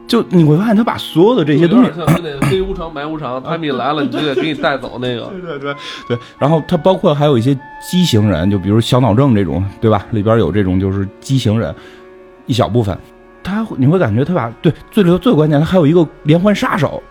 [0.07, 5.25] 就你会发现，他把所有的这些东西像那个黑无常、白无常，他们一来了，你就得给你带走那个。
[5.33, 5.75] 对对对
[6.07, 10.05] 对，然后他包括还有一些畸形人，就比如小脑症这种，对吧？
[10.11, 11.75] 里边有这种就是畸形人，
[12.45, 12.97] 一小部分，
[13.43, 17.01] 他你会感觉他把对最最关键，他还有一个连环杀手，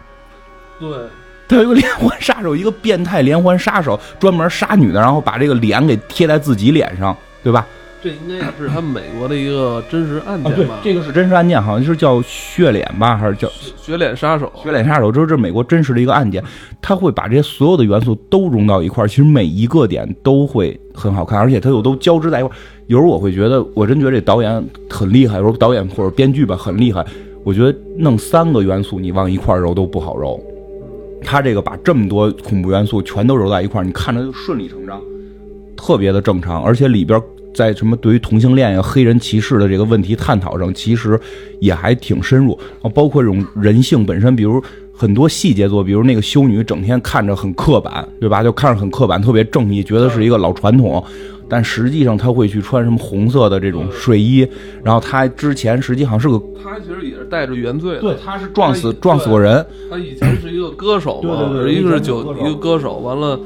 [0.80, 0.88] 对，
[1.46, 7.66] 他有一个连环杀手，一个变态连环杀手，专门杀女的，然后把这个脸给贴在自己脸上，对吧？
[8.04, 14.52] 这应该也是他们美国的一个真实案啊，对件吧？，这个是真实案件，好像是叫血脸吧，还是叫血脸杀手。
[14.62, 15.10] 血脸杀手？
[15.10, 16.44] 这是美国真实的一个案件，
[16.82, 22.52] 他会把这些所有的元素都融到一块儿，其实每一个点都会很好看，而且它又都交织在一块儿。
[22.88, 27.02] 有时候我会觉得，我真觉得这导演很厉害，有时候导演或者编剧吧很厉害。
[27.42, 30.38] 我觉得弄三个元素你往一块儿揉都不好揉，
[31.22, 35.00] 他这个把这么多恐怖元素全都揉在一块儿，你看着就顺理成章，
[35.74, 37.18] 特别的正常，而且里边。
[37.54, 41.18] 在什么对于同性恋呀、黑人歧视的这个问题探讨上，其实
[41.60, 42.58] 也还挺深入。
[42.82, 44.62] 啊，包括这种人性本身，比如
[44.92, 48.42] 很多细节做，比如那个修女整天看着很刻板，对吧？
[48.42, 51.02] 就看着很刻板，特别正义，觉得是一个老传统。
[51.46, 54.48] 但实际上他会去穿什么红色的这种睡衣，
[54.82, 58.00] 然后他之前实际好像是个，他其实也是带着原罪的。
[58.00, 63.38] 对他是撞死撞死过人，他以前是一个歌手嘛，对对对一个是酒一个歌手，完了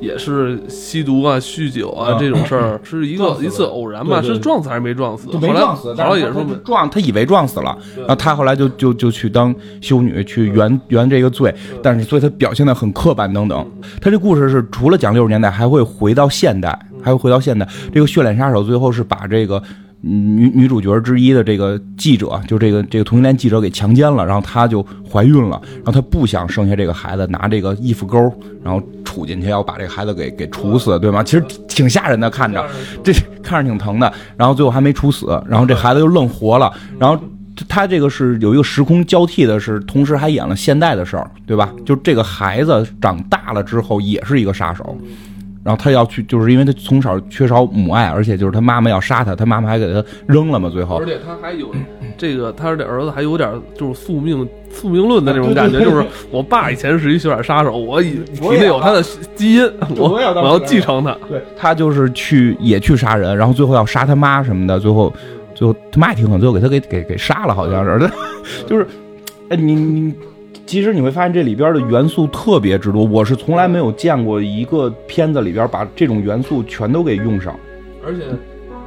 [0.00, 4.20] 也是吸毒啊、酗酒啊啊这种事儿，是一个一次偶然吧？
[4.22, 5.28] 是撞死还是没撞死？
[5.40, 13.66] 没撞死，但后来也是说撞，他以为撞死了，然后他后来就就就去当修女去圆圆这个罪，但是所以他表现的很刻板等等。
[14.00, 17.66] 他这故事是除了讲六十年代，还会回到现代，还会回到现代。
[17.92, 19.62] 这个血脸杀手最后是把这个。
[20.02, 28.18] 嗯女女主角之一的这个记者，就这个这个同性恋记者给强奸了，然后她就怀孕了，然后她不想生下这个孩子，拿这个衣服钩，
[28.62, 31.22] 然后杵进去要把这个孩子给给处死，对吗？
[31.22, 32.64] 其实挺挺吓人的，看着
[33.02, 37.18] 这看着挺疼的，然后最后还没处死，然后这孩子又愣活了，然后
[37.68, 41.72] 他这个是有一个时空交替的是，同时还演了现代的事儿，对吧？
[41.86, 44.96] 就这个孩子长大了之后也是一个杀手。
[45.66, 50.70] 然后他要去，就是因为他从小缺少母爱，而且就是他妈妈要杀他，他妈妈还给他扔了嘛。
[50.70, 51.74] 最后而，且他还有
[52.16, 59.02] 这个，他的儿子还有点就是宿命宿命论的那种感觉，就是我爸以前是一血染杀手，我以体内有他的
[59.34, 59.64] 基因，
[59.98, 61.10] 我我要我要继承他。
[61.28, 65.12] 对他就是去也去杀人，然后最后要杀他妈什么的，最后
[65.52, 68.08] 最后他妈也挺狠，最后给他给给给杀了，好像是，
[68.68, 68.86] 就是，
[69.48, 70.14] 哎，你你。
[70.66, 77.58] 其实你会发现这里边的元素特别之多，我是从来没有见过一个片子里边把这种元素全都给用上
[78.04, 78.24] 而且，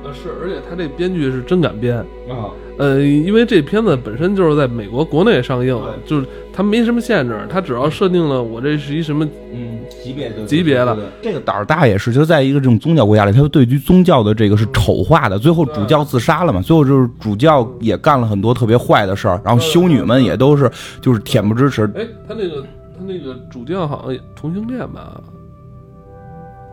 [0.04, 1.98] 呃是，而且他这编剧是真敢编。
[1.98, 2.52] 啊。
[2.80, 15.38] 呃，因为这片子本身就是在美国国内上映，就是它没什么限制，它只要设定了我这是一什么嗯，级别的级别的，这个胆儿大也是，就在一个这种宗教国家里，他对于宗教的这个是丑化的。
[15.38, 22.62] 最后主教自杀了嘛，最后就是主教也干了很多特别坏的事儿，然后修女们也都是就是恬不知耻，哎，他那个
[22.98, 25.22] 他那个主教好像也同性恋吧？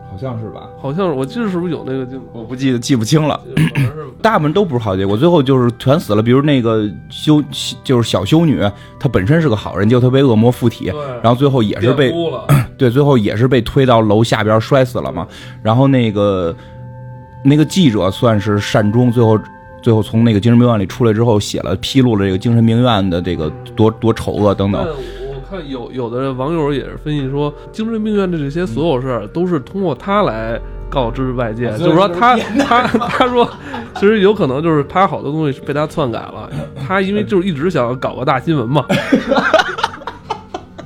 [0.09, 0.69] 好像是吧？
[0.81, 2.39] 好像是，我记得是不是有那个镜头？
[2.39, 3.39] 我不记得记不清了。
[4.21, 6.23] 大部分都不是好结果，最后就是全死了。
[6.23, 7.43] 比如那个修，
[7.83, 8.61] 就是小修女，
[8.99, 10.91] 她本身是个好人，结果她被恶魔附体，
[11.21, 12.13] 然后最后也是被。
[12.77, 15.27] 对，最后也是被推到楼下边摔死了嘛。
[15.63, 16.55] 然后那个
[17.43, 19.39] 那个记者算是善终，最后
[19.81, 24.95] 最后从那个精神病院里出来之后，写了披露了这个精神病院的这个多多丑恶等但等。
[25.49, 33.49] 我看有有的网友也是分析说，精神病院的这些所有事儿都是通过他来告知外界，啊就是说他他他说，
[33.95, 36.49] 其实有可能就是他好多东西是被他篡改了，
[36.85, 38.85] 他因为就是一直想搞个大新闻嘛，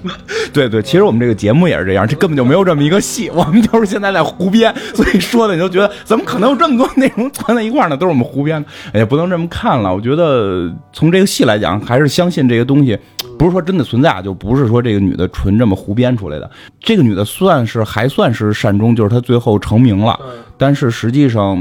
[0.54, 7.96] 对对，其实我们这个节目也是这样，这根本就没有这么一个戏， 我们就是现在在胡编，所以说的你就觉得怎么可能有这么多内容攒在一块呢？
[7.96, 9.94] 都是我们胡编的，也，不能这么看了。
[9.94, 12.98] 我觉得从这个戏来讲，还是相信这个东西
[13.38, 16.50] 不是说真的存在，就不是说这个女的纯这么胡编出来的。
[16.80, 20.20] 这个女的算是还算是善终，就是她最后成名了，
[20.58, 21.58] 但是实际上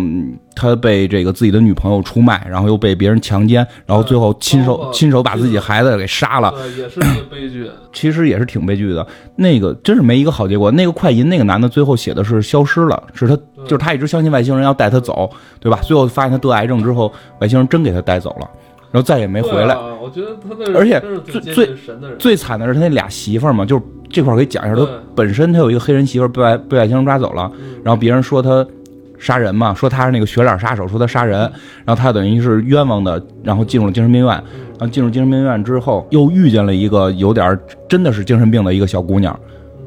[0.60, 6.52] 嗯她被这个自己的女朋友出卖，然后又被别人强奸，然后最后亲手哦亲手把自己孩子给杀了。
[6.76, 7.70] 也是一个悲剧。
[7.92, 9.06] 其实也是挺悲剧的。
[9.36, 10.70] 那个真是没一个好结果。
[10.70, 15.80] 那个快银那个男的最后写的是消失了，是他就是他一直相信外星人要带他走，对吧？
[15.82, 18.48] 最后发现他得癌症之后，外星人真给他带走了，
[18.92, 19.74] 然后再也没回来。
[19.74, 21.00] 啊我觉得他那而且
[21.54, 22.14] 最神的。
[22.16, 27.50] 最惨的是他那俩媳妇儿嘛，就是这块儿给讲一下，他本身他有一个黑人媳妇儿被外被外星人抓走了，
[27.84, 28.66] 然后别人说他
[29.20, 31.40] 杀人嘛，说他是那个血脸杀手，说他杀人，
[31.84, 34.34] 然后他等于是冤枉的，然后进入了精神病院，
[34.78, 37.56] 然后进入精神病院之后，又遇见了一个有点
[37.88, 39.38] 真的是精神病的一个小姑娘。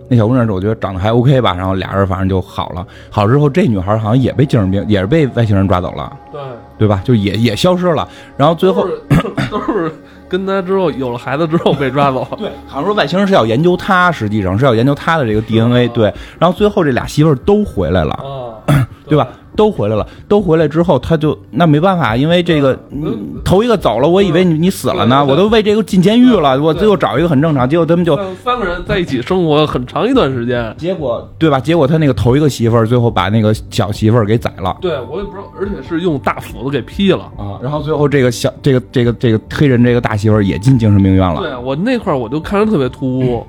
[0.10, 2.86] 那小姑娘，我觉得长得还 OK 吧，然后俩人反正就好了。
[3.10, 6.42] 好之后，这女孩好像也被精神病，也是被外星人抓走了，对，
[6.80, 7.02] 对吧？
[7.06, 8.08] 就也也消失了。
[8.38, 8.86] 然后最后
[9.50, 9.92] 都是
[10.28, 12.28] 跟他之后有了孩子之后被抓走。
[12.38, 15.88] 对，好像说外星人是要研究他，实际上是要研究他的这个 DNA。
[15.88, 18.60] 对，然后最后这俩媳妇儿都回来了，啊，
[19.14, 19.28] 对吧？
[19.56, 30.74] 都回来了，都回来之后，他就那没办法，因为这个嗯头一个走了，我以为你你死了呢，我都为这个进监狱了，我最后找一个很正常，结果他们就三个人在一起生活很长一段时间。
[30.76, 31.60] 结果对吧？
[31.60, 34.76] 结果他那个头一个媳妇儿最后把那个小媳妇儿给宰了。
[34.82, 37.26] 对我也不知道，而且是用大斧子给劈了。
[37.38, 41.40] 啊，然后最后这个小这个这个这个黑人这个大媳妇儿也进精神病院了。
[41.42, 43.46] 对我那块儿我就看着特别突兀，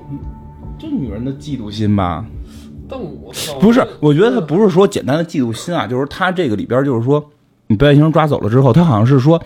[0.77, 2.23] 这女人的嫉妒心吧，
[2.89, 7.23] 但我不是，我觉得他不是说简单的嫉妒心啊，就是他这个里边就是说，
[7.67, 9.41] 你被外星人抓走了之后，他好像是说，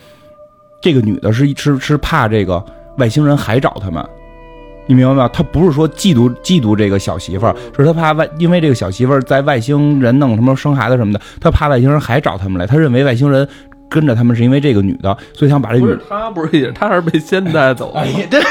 [0.82, 2.64] 这个女的是是是怕这个
[2.98, 4.06] 外星人还找他们。
[4.88, 5.30] 你明白吗？
[5.32, 12.66] 他不是说嫉妒嫉妒这个小媳妇儿，是他怕外，因为这个小媳妇儿在外星人弄什么生孩子什么的，他怕外星人还找他们来。
[12.66, 13.48] 他认为外星人
[13.88, 18.42] 跟着他们是因为这个女的，所以想把这女不是他不是也他是被先带走的哎呀，这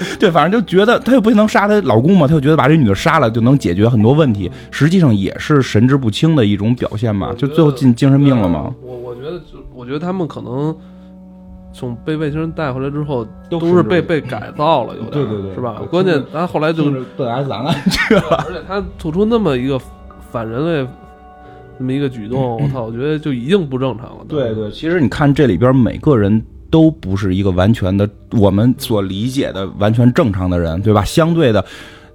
[0.18, 8.74] 对，反正就觉得她又不能杀她老公嘛，她就觉得把这女的杀了就能解决很多问题，实际上也是神志不清的一种表现吧，就最后进精神病了嘛。
[8.82, 10.74] 我我觉得就，我觉得他们可能
[11.72, 15.80] 从被外星人带回来之后，都都是被被改造了，有点对对对是吧？
[15.90, 16.84] 关键他后来就，
[17.16, 18.44] 奔 S 档案去了。
[18.46, 19.78] 而且他做出那么一个
[20.30, 20.88] 反人类
[21.78, 24.24] 那么一个举动， 我操，我觉得就已经不正常了。
[24.28, 31.04] 对对，其实你看这里边每个人都不是一个完全的我们所理解的完全正常的人，对吧？
[31.04, 31.64] 相对的，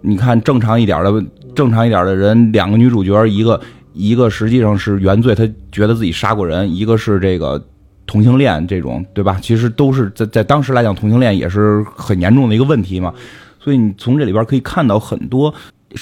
[0.02, 1.24] 你看正常一点的
[1.56, 3.60] 正常一点的人，两个女主角，一个
[3.94, 7.64] 一个实际上是原罪，她觉得自己杀过人；一个是这个
[8.06, 9.38] 同性恋这种，对吧？
[9.42, 13.14] 其实都是在在当时来讲，同性恋也是很严重的一个问题嘛。
[13.60, 15.54] 所以你从这里边可以看到很多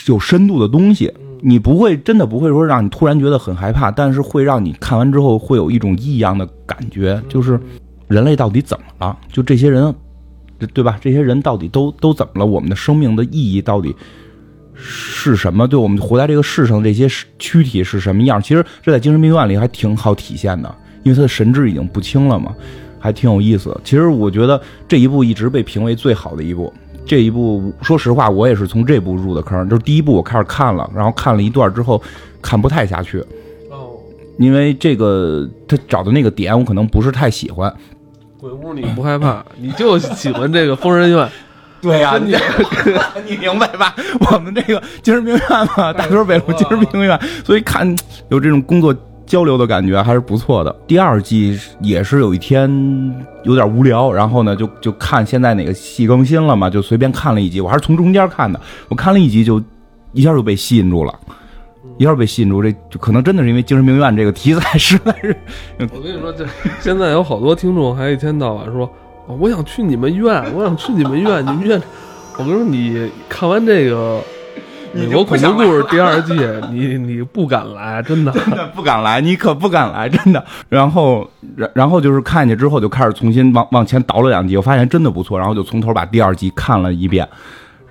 [0.08, 1.12] 有深度的东西。
[1.44, 7.60] 你不会真的不会说让你突然觉得很害怕，但是会让你看完之后会有一种异样的感觉，就是
[8.12, 9.18] 人类到底怎么了？
[9.32, 9.96] 就这些人，
[10.60, 10.98] 对对吧？
[11.02, 12.46] 这些人到底都都怎么了？
[12.46, 13.96] 我们的生命的意义到底
[14.76, 15.66] 是什么？
[15.68, 17.08] 对我们活在这个世上的这些
[17.40, 18.42] 躯体是什么样？
[18.42, 22.54] 其实这在精神病院里还挺好体现的，因为他的神志已经不清了嘛，
[23.00, 23.76] 还挺有意思。
[23.84, 26.72] 其实我觉得这一部一直被评为最好的一部。
[27.06, 29.68] 这一部，说实话，我也是从这部入的坑。
[29.68, 32.02] 就是第一部我开始看了，然后看了一段之后，
[32.42, 33.20] 看不太下去，
[33.70, 33.98] 哦，
[34.38, 37.74] 因为这个他找的那个点我可能不是太喜欢。
[38.42, 41.30] 鬼屋你不害怕，你就喜欢这个疯人院。
[41.80, 42.36] 对呀、跟你
[43.28, 43.94] 你明白吧？
[44.32, 45.42] 我们这个精神病院
[45.78, 47.88] 嘛，大屯北路精神病院，所以看
[48.30, 48.96] 有这种工作
[49.28, 50.76] 交流的感觉还是不错的。
[50.88, 52.68] 第二季也是有一天
[53.44, 58.60] 有点无聊，然后呢就就看现在哪个戏更新了嘛，就随便看了一集，我还是从中间看的。
[58.90, 59.62] 我看了一集就
[60.14, 61.14] 一下就被吸引住了，
[62.02, 65.36] 一下被吸引住，这就可能真的是因为精神病院这个题材实在是
[65.94, 66.46] 我跟你说，这
[66.82, 68.86] 现在有好多听众还一天到晚说，
[69.28, 71.82] 哦我想去你们院，我想去你们院，你们院。
[72.38, 74.20] 我跟你说，你看完这个
[74.94, 76.34] 《美国恐怖故事》第二季，
[76.72, 78.32] 你你不敢来，真的。
[78.40, 80.44] 真的不敢来，你可不敢来，真的。
[80.70, 87.28] 然后，然然后就是看见之后就开始重新往往前倒了两集，我发现真的不错，然后就从头把第二集看了一遍。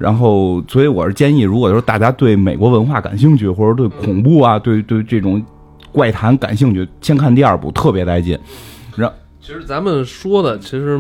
[0.01, 5.45] 然后，所以我是建议，如果说大家对美国文化感兴趣，或者对恐怖啊，对对这种
[5.93, 8.39] 怪谈感兴趣，先看第二部，特别带劲。
[8.97, 10.99] 然其实咱们说的其实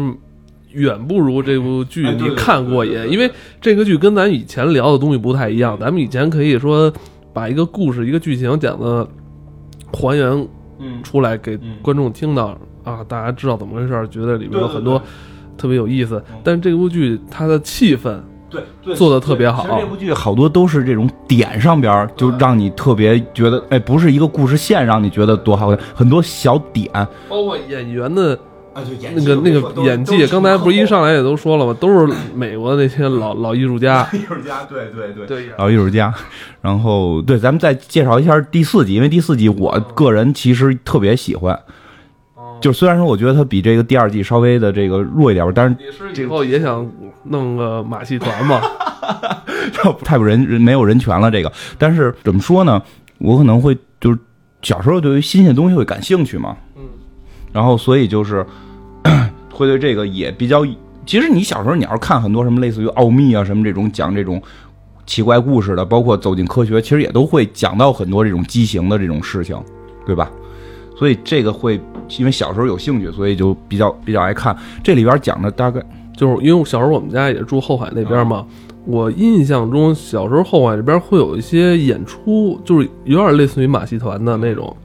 [0.73, 5.79] 远不如这部剧你看过瘾，因为这个剧跟咱以前聊的东西不太一样。
[5.81, 6.93] 咱们以前可以说
[7.33, 9.09] 把一个故事、一个剧情讲的
[9.91, 10.47] 还原
[10.79, 15.01] 嗯，出来给嗯观众听到啊，大家知道怎么回事，觉得里面有很多
[15.57, 16.39] 特别有意思嗯。
[16.45, 18.19] 但是这部剧它的气氛，
[18.51, 26.91] 对对做的特别好其实这部剧好多都是这种点上边就让你特别觉得，哎，不是一个故事线让你觉得多好看，很多小点。
[27.29, 28.37] 包括演员的
[28.75, 31.77] 啊，就演那个那个演技，刚才不是一上来也都说了吗？
[31.81, 34.09] 都是美国那些老 老艺术家。
[34.13, 36.13] 艺术家，对对对对，老艺术家。
[36.61, 41.59] 然后对，咱们再介绍一下第四集，因为第四集我个人其实特别喜欢。
[42.61, 46.87] 就虽然说我觉得它比这个第二季稍微的这个弱一点吧，但是你是以后也想
[47.25, 48.61] 弄个马戏团吗？
[50.05, 51.53] 太不人人没有人权了这个。
[51.79, 52.83] 但是怎么说呢？
[53.19, 54.19] 我可能会就是
[54.63, 56.83] 小时候对于新鲜东西会感兴趣嘛，嗯，
[57.53, 58.45] 然后所以就是
[59.53, 60.65] 会对这个也比较。
[61.07, 64.41] 其实你小时候你要是看很多什么类似于奥秘啊什么这种讲这种
[65.07, 69.61] 奇怪故事的，包括走进科学，其实也都会讲到很多这种畸形的这种事情，
[70.07, 70.31] 对吧？
[70.97, 71.81] 所以这个会
[72.19, 74.57] 因为小时候有兴趣，所以就比较比较爱看。
[74.85, 75.83] 这里边讲的大概
[76.21, 78.45] 就是因为小时候我们家也住后海那边嘛，
[78.85, 84.77] 我印象中小时候后海这边会有一些演出，就是有点类似于马戏团的那种，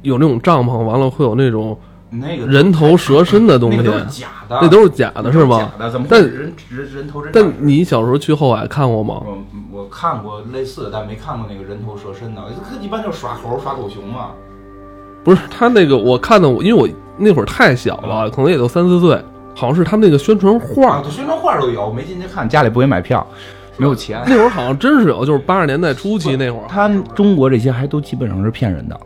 [0.00, 3.82] 有那种帐篷，完了会有那种那个人头蛇身的东西，
[4.22, 5.58] 假的那都是假的，是吗？
[5.58, 9.22] 假的，怎么但人人人头人但你小时候去后海看过吗？
[9.26, 9.38] 我
[9.70, 12.40] 我看过类似的，但没看过那个人头蛇身的。
[12.80, 14.28] 一般就是耍猴、耍狗熊嘛。
[15.22, 19.22] 不是，他那个我看的，我因为我那会儿太小了，可能也就三四岁，
[19.58, 23.26] 好像是他们那个宣传画啊，，宣传画都有，没进去看，家里不给买票，
[23.76, 24.22] 没有钱。
[24.28, 26.64] 那会儿好像真是有，就是八十年代初期那会儿。
[26.68, 28.96] 他中国这些还都基本上是骗人的，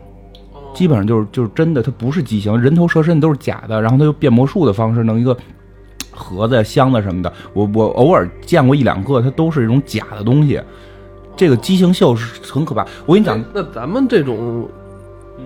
[0.71, 5.35] 基本上就是就是真的，它不是畸形，人头蛇身都是假的，然后他用变魔术的方式弄一个
[6.11, 7.33] 盒子、箱子什么的。
[7.53, 10.61] 我我偶尔见过一两个，它都是一种假的东西。
[11.35, 12.85] 这个畸形秀是很可怕。
[13.07, 14.69] 我跟你讲，那咱们这种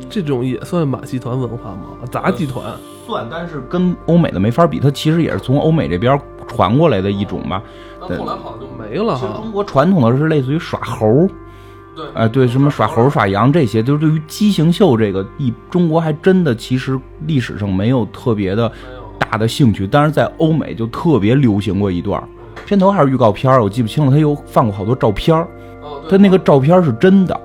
[0.09, 2.05] 这种也算马戏团文化吗？
[2.11, 2.65] 杂技团？
[3.07, 7.63] 算，但是跟欧美的没法比，它其实也是从欧美这边传过来的一种吧。
[8.01, 9.51] 那后来好像就没了哈其实中。
[9.51, 11.27] 国传统的是类似于耍猴，
[11.95, 18.71] 对哎，对，什么耍猴、耍羊这些，就是对于畸形秀这个，一中国还真的其实历史上没有特别的
[19.17, 22.27] 大的兴趣，但是在欧美就特别流行过一段儿。
[22.65, 24.11] 片头还是预告片儿，我记不清了。
[24.11, 25.47] 他又放过好多照片儿，
[25.81, 27.39] 哦，对他那个照片是真的，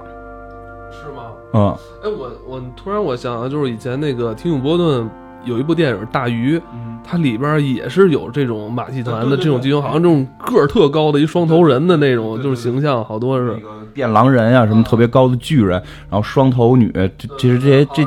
[0.91, 1.23] 是吗？
[1.55, 5.09] 嗯，哎，我我突然我想到，就是以前那个提姆波顿
[5.45, 6.59] 有一部电影《大鱼》，
[7.05, 13.61] 它里边也是有这种马戏团的这种剧情，好像这种个儿特高的一双头人的那种，就是形象，好多是那。
[13.61, 15.73] 个变狼人啊，什么特别高的巨人，
[16.09, 18.03] 然后双头女，这其实这些这。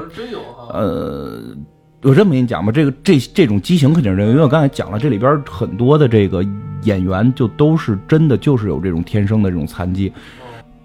[0.73, 1.39] 呃，
[2.01, 6.43] 我这么跟你讲吧，这个这这种畸形肯定是因为我刚才讲了，这里边很多的这个
[6.81, 10.11] 演员就都是真的就是有这种天生的这种残疾，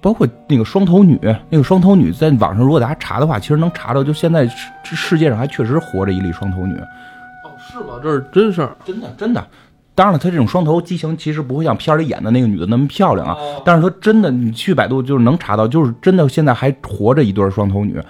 [0.01, 1.19] 包括那个双头女，
[1.51, 8.01] 那个双头女在网上如果大家查的话，其实能查到，就现在世世界上还确实活着一例双头女，哦，是吗？
[8.03, 8.77] 这是真事儿。
[8.85, 9.47] 真的真的。
[9.95, 18.01] 当然了，她这种双头畸形其实不会像片儿里演的那个女的那么漂亮啊，哦但是她真的，你去百度就是能查到，就是真的现在还活着一对儿双头女，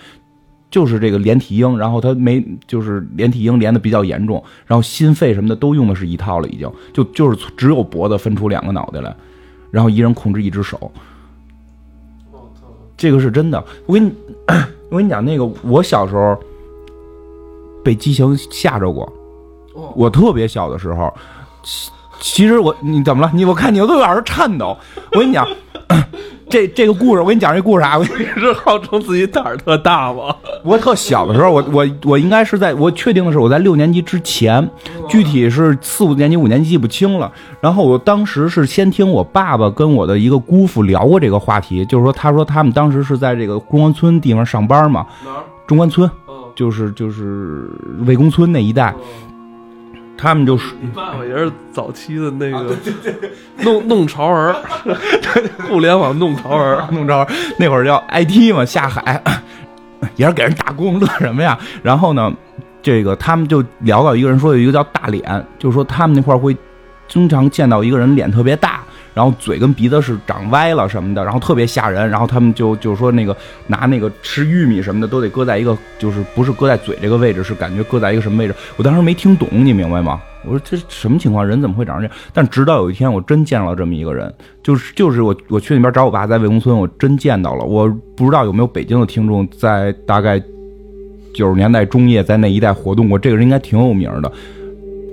[0.70, 9.12] 就是这个连体婴，然后她没就是连体婴连的比较严重，然后心肺什么的都用的是一套了，已经就就是只有脖子分出两个脑袋来，
[9.72, 10.92] 然后一人控制一只手，
[13.00, 13.64] 这个是真的。
[13.86, 14.12] 我跟你
[14.90, 16.38] 我跟你讲，那个我小时候
[17.82, 19.10] 被激情吓着过，
[19.72, 21.10] 哦我特别小的时候，
[21.62, 21.90] 其
[22.20, 23.32] 其实我你怎么了？
[23.34, 24.76] 你我看你都有点颤抖。
[25.12, 25.48] 我跟你讲，
[26.50, 30.34] 这这个故事，我跟你讲这故事啊，我 你是号称自己胆儿特大吗？
[30.64, 34.68] 我特小的时候，我我我应该是在我确定的是我在六年级之前，
[35.08, 37.30] 具体是四五年级、五年级记不清了。
[37.60, 45.06] 然后我当时是先听我爸爸跟我的一个姑父聊过这个话题，就是说他说他们当时是在这个中关村地方上班嘛？
[45.66, 47.70] 中关村哦，就是就是
[48.06, 48.92] 魏公村那一带，
[50.20, 52.76] 他们就是你爸爸也是早期的那个
[53.62, 54.54] 弄弄潮儿，
[55.66, 56.86] 互联网弄潮儿。
[56.92, 57.26] 弄潮儿
[57.58, 59.22] 那会儿叫 IT 嘛，下海
[60.16, 61.58] 也是给人打工，乐什么呀？
[61.82, 62.30] 然后呢，
[62.82, 66.54] 这个他们就聊到一个人说有一个叫大脸，就是说他们那块儿会
[67.08, 68.69] 经常见到一个人脸特别大。
[69.14, 72.08] 然后嘴跟鼻子是长歪了什么的，然后特别吓人。
[72.08, 73.36] 然后他们就就说那个
[73.66, 78.54] 拿那个吃玉米什么的都得搁在一个，就是不是搁在嘴这个位置，是感觉搁在一个什么位置。
[78.76, 80.20] 我当时没听懂，你明白吗？
[80.42, 81.46] 我说这什么情况？
[81.46, 82.16] 人怎么会长成这样？
[82.32, 84.32] 但直到有一天，我真见了这么一个人，
[84.62, 87.64] 就是就是我我去那边找我爸，在魏公村，我真见到了。
[87.64, 87.86] 我
[88.16, 90.42] 不知道有没有北京的听众在大概
[91.34, 94.32] 九十年代中叶在那一带活动过，这个人应该挺有名的。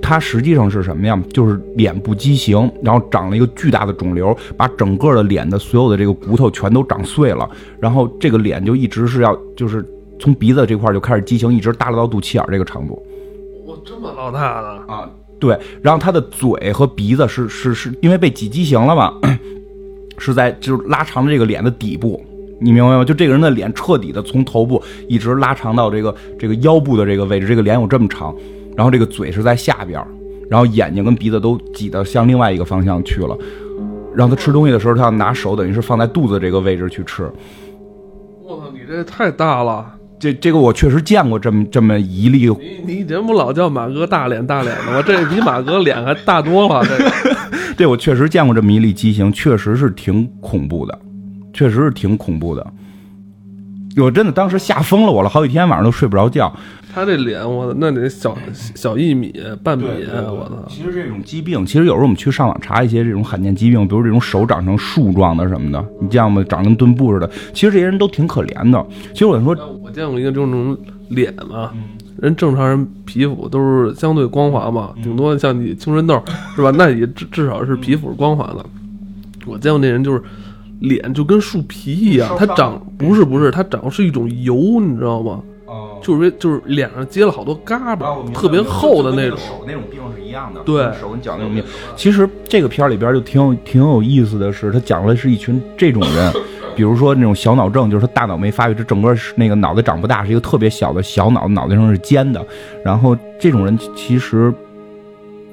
[0.00, 1.20] 他实际上是什么呀？
[1.32, 9.84] 就是脸部畸形，然后长了一个巨大的肿瘤，把整个的脸的所有的这个骨头全都长碎了，然后这个脸就一直是要就是
[10.18, 12.94] 从鼻子这块就开始畸形，一直耷拉到肚脐眼这个长度。
[13.66, 14.84] 哇，这么老大了？
[14.88, 19.12] 啊，对，然后他的嘴和鼻子是是是因为被挤畸形了嘛，
[20.18, 22.24] 是在就是拉长了这个脸的底部，
[22.60, 23.04] 你明白吗？
[23.04, 28.34] 就这个人的脸彻底的从头部一直拉长到这个这个腰部的这个位置，这个脸有这么长，
[28.78, 30.00] 然后这个嘴是在下边，
[30.48, 33.36] 然后眼睛跟鼻子都挤到向另外一个方向去了。
[34.14, 37.28] 然后他吃东西的时候，他要拿手等于是放在肚子这个位置去吃。
[38.44, 39.84] 我操，你这太大了！
[40.20, 45.02] 这这个我确实见过这么这么一例你你以前不老叫马哥大脸大脸的吗？
[45.04, 46.86] 这比马哥脸还大多了。
[46.86, 47.36] 这个
[47.76, 50.96] 这我确实见过这么一例畸形，确实是挺恐怖的，
[51.52, 52.64] 确实是挺恐怖的。
[54.00, 56.52] 我真的当时吓疯了我了，好几天晚上都睡不着觉。
[56.94, 58.36] 他这脸，我那得小
[58.74, 59.32] 小一米
[59.62, 60.66] 半米，我操！
[60.68, 66.44] 其实这种疾病，其实有时候我们去上网查一些这种罕见疾病，比如这种手长成树状的什么的，你见过吗？
[66.48, 67.30] 长跟墩布似的。
[67.52, 68.84] 其实这些人都挺可怜的。
[69.12, 70.76] 其实我想说，我见过一个这种
[71.10, 71.70] 脸嘛，
[72.16, 76.20] 人正常人皮肤都是相对光滑嘛，顶多像你青春痘
[76.56, 76.72] 是吧？
[76.74, 78.64] 那也至至少是皮肤是光滑的。
[79.46, 80.22] 我见过那人就是
[80.80, 85.42] 脸就跟树皮一样，它长不是不是，它长是一种油，你知道吗？
[86.00, 89.36] 就是就是脸上结了好多嘎巴，特别厚的那种。
[89.38, 91.62] 手那种病是一样的，对手跟脚那种病。
[91.96, 96.32] 其实这个片儿里边就挺有挺有意思的是，他讲的是一群这种人，
[96.76, 102.42] 比如说那种小脑症，就是他大脑没发育，这整个那个脑袋长不大，是一个特别小的小脑，脑袋上是尖的。
[102.84, 104.54] 然后这种人其实。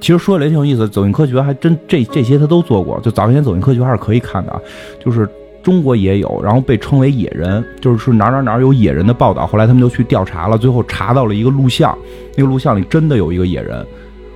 [0.06, 4.62] 其实说起来挺有意思，走进科学还真这这些他都做过，就早些年走进科学还是可以看的啊，
[5.04, 5.28] 就是
[5.64, 11.98] 中国也有，然后被称为野人，就是是哪哪哪有野人的报道，后来他们就去调查了，最后查到了一个录像，
[12.38, 13.84] 那个录像里真的有一个野人，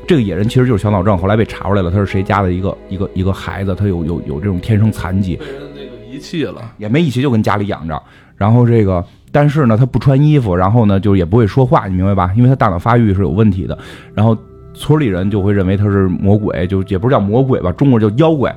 [0.07, 5.37] 这个野人其实就是小脑症，后来被查出来了，他是谁家的一个一个一个孩子，他有有有这种天生残疾，
[5.75, 8.01] 那个遗弃了，也没一起就跟家里养着，
[8.35, 9.05] 然后这个。
[9.31, 12.31] 但是呢，他不穿衣服，然后呢，就也不会说话，你明白吧？
[12.35, 13.77] 因为他大脑发育是有问题的。
[14.15, 14.35] 然后
[14.73, 18.55] 村里人就会认为他是魔鬼，就也不是叫魔鬼吧，中国叫妖怪。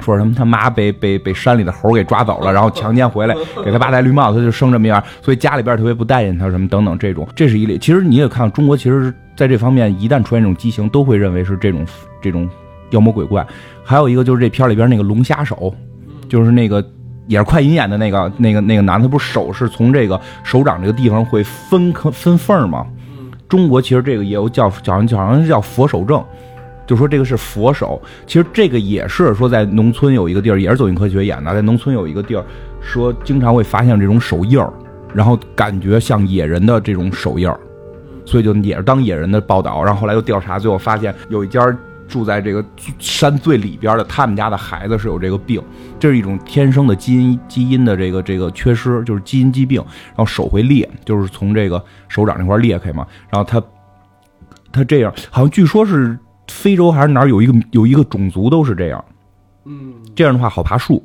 [0.00, 3.34] 说什么他妈被被被山里的猴给抓走了，然后强奸回来，
[3.64, 7.78] 给他爸戴绿帽子，他就生这么样，所以家里边特别不待见他什么等等这种，这是一类。
[7.78, 11.86] 其实你也看中国，其实在这方面一旦出现这种畸形，都会认为是这种
[12.20, 12.46] 这种
[12.90, 13.44] 妖魔鬼怪。
[13.82, 15.74] 还有一个就是这片里边那个龙虾手，
[16.28, 16.84] 就是那个
[17.26, 22.86] 也是快银演的那个那个那个男的，不是手是从这个手掌这个地方会分分缝吗？
[23.48, 26.24] 中国其实这个也有叫，好像好像是叫佛手症，
[26.86, 28.00] 就说这个是佛手。
[28.26, 32.44] 其实这个也是说在农村有一个地儿，也是走进科学演的，在农村有一个地儿，
[32.80, 34.72] 说经常会发现这种手印儿，
[35.14, 37.58] 然后感觉像野人的这种手印儿，
[38.24, 39.82] 所以就也是当野人的报道。
[39.84, 41.60] 然后后来又调查，最后发现有一家
[42.08, 42.64] 住在这个
[42.98, 45.62] 山最里边的，他们家的孩子是有这个病，
[45.98, 49.80] 这是一种天生的基因基因的这个这个缺失，就是基因疾病。
[50.08, 53.06] 然后手会裂，就是从这个手掌这块裂开嘛。
[53.30, 53.62] 然后他
[54.72, 59.04] 他这样，好像据说是非洲还是哪儿有一个有一个种族都是这样，
[59.64, 61.04] 嗯，这样的话好爬树。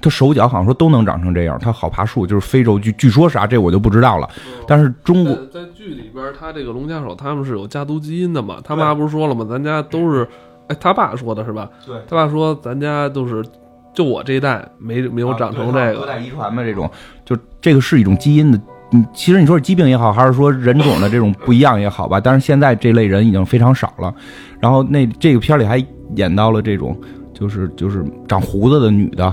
[0.00, 4.28] 他手脚好像说都能长成这样，他好爬树，就是非洲据据说啥这我就不知道了。
[4.66, 8.58] 但是中国在在剧里边，他这个龙虾手他们是有家族基因的嘛？
[8.62, 9.46] 他妈不是说了吗？
[9.48, 10.28] 咱家都是，
[10.68, 11.68] 哎，他爸说的是吧？
[11.86, 13.44] 对他爸说咱家都是，
[13.92, 16.00] 就我这一代没没有长成这个。
[16.00, 16.90] 隔代遗传嘛，这种
[17.24, 18.60] 就这个是一种基因的。
[18.92, 24.14] 嗯其实你说是疾病也好，还是说人种的这种不一样也好吧，但是现在这类人已经非常少了。
[24.58, 25.76] 然后那这个片里还
[26.16, 26.98] 演到了这种，
[27.34, 29.30] 就是就是长胡子的女的，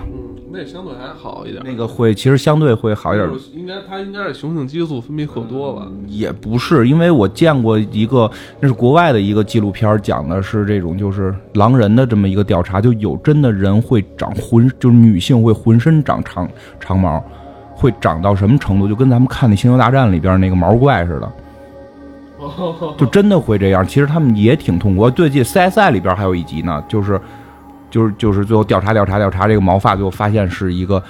[0.56, 1.62] 嗯，那相对还好一点。
[1.66, 3.30] 那个会其实相对会好一点。
[3.54, 5.88] 应该它应该是雄性激素分泌过多吧？
[6.08, 8.30] 也不是，因为我见过一个，
[8.60, 16.50] 那是国外的一个纪录片，讲的是这种就是狼人的这么一个调查，就有真的人会长浑，就是女性会浑身长长
[16.80, 17.24] 长毛，
[17.74, 18.88] 会长到什么程度？
[18.88, 21.32] 就跟咱们看那《星球大战》里边那个毛怪似的，
[22.98, 23.86] 就真的会这样。
[23.86, 25.10] 其实他们也挺痛苦。
[25.10, 27.20] 对，记得 CSI 里边还有一集呢，就是
[27.96, 31.02] 就是就是最后调查调查调查这个毛发，最后发现是一个。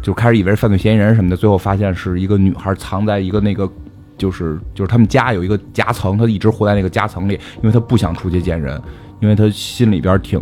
[0.00, 3.68] 就开始以为是犯罪嫌疑人什么的，最后发现是一个女孩藏在一个那个，
[4.16, 8.80] 就是就是他们家有一个夹层，她一直活在那个夹层里，因为她不想出去见人，
[9.18, 10.40] 因为她心里边挺，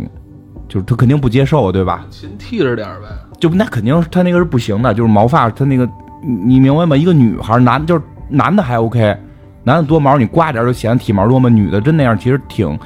[0.69, 2.05] 就是她肯定不接受，对吧？
[2.11, 3.07] 勤剃着点呗。
[3.39, 5.89] 就那肯定她那个是不行的，就是毛发，她那个
[6.21, 6.95] 你明白吗？
[6.95, 9.17] 一个女孩，男就是男的还 OK，
[9.63, 12.77] 男的多毛你刮点就显得体毛多嘛，女的真那样其实挺。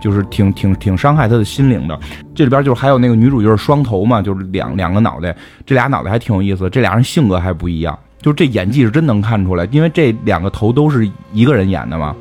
[0.00, 1.98] 就是挺挺挺伤害他的心灵的。
[2.34, 5.36] 这里边就是还有那个女主就是双头嘛，就是两两个脑袋，
[5.66, 6.68] 这俩脑袋还挺有意思。
[6.70, 12.14] 这俩人性格还不一样，就这演技是真能看出来，因为这两个头都是一个人演的嘛。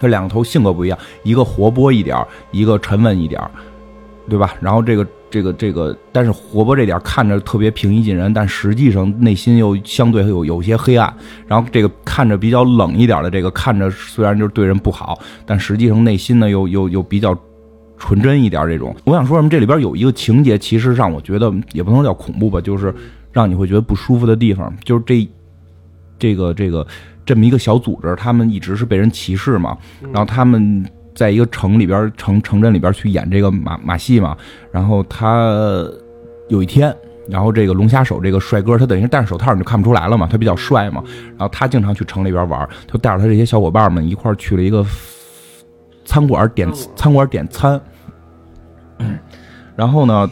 [0.00, 2.16] 这两个头性格不一样，一个活泼一点，
[2.50, 3.40] 一个沉稳一点，
[4.28, 4.54] 对吧？
[4.60, 5.06] 然后这个。
[5.34, 11.12] 这个这个，但是活泼这点看着特别平易近人，但实际上内心又相对有有些黑暗。
[11.48, 17.36] 然后这个看着比较冷一点的，这个看着虽然就是对人不好，但实际上内心呢又又又比较
[17.98, 18.64] 纯真一点。
[18.68, 19.48] 这种，我想说什么？
[19.48, 22.94] 这里边有一个情节，其实让我觉得也不能叫恐怖吧，就是
[23.32, 25.28] 让你会觉得不舒服的地方，就是这
[26.16, 26.86] 这个这个
[27.26, 29.76] 这么一个小组织，他们一直是被人歧视嘛，
[30.12, 30.84] 然后他们。
[31.14, 34.36] 在一个城里边，城城镇里边去演这个马马戏嘛，
[34.72, 35.86] 然后他
[36.48, 36.94] 有一天，
[37.28, 44.84] 然后这个龙虾手这个帅哥，他等于戴着手套你就看不出来了嘛，他比较帅嘛，然后他经常去城里边玩，就带着他这些小伙伴们一块去了一个
[46.04, 47.80] 餐馆点餐馆点餐，
[49.76, 50.28] 然后呢，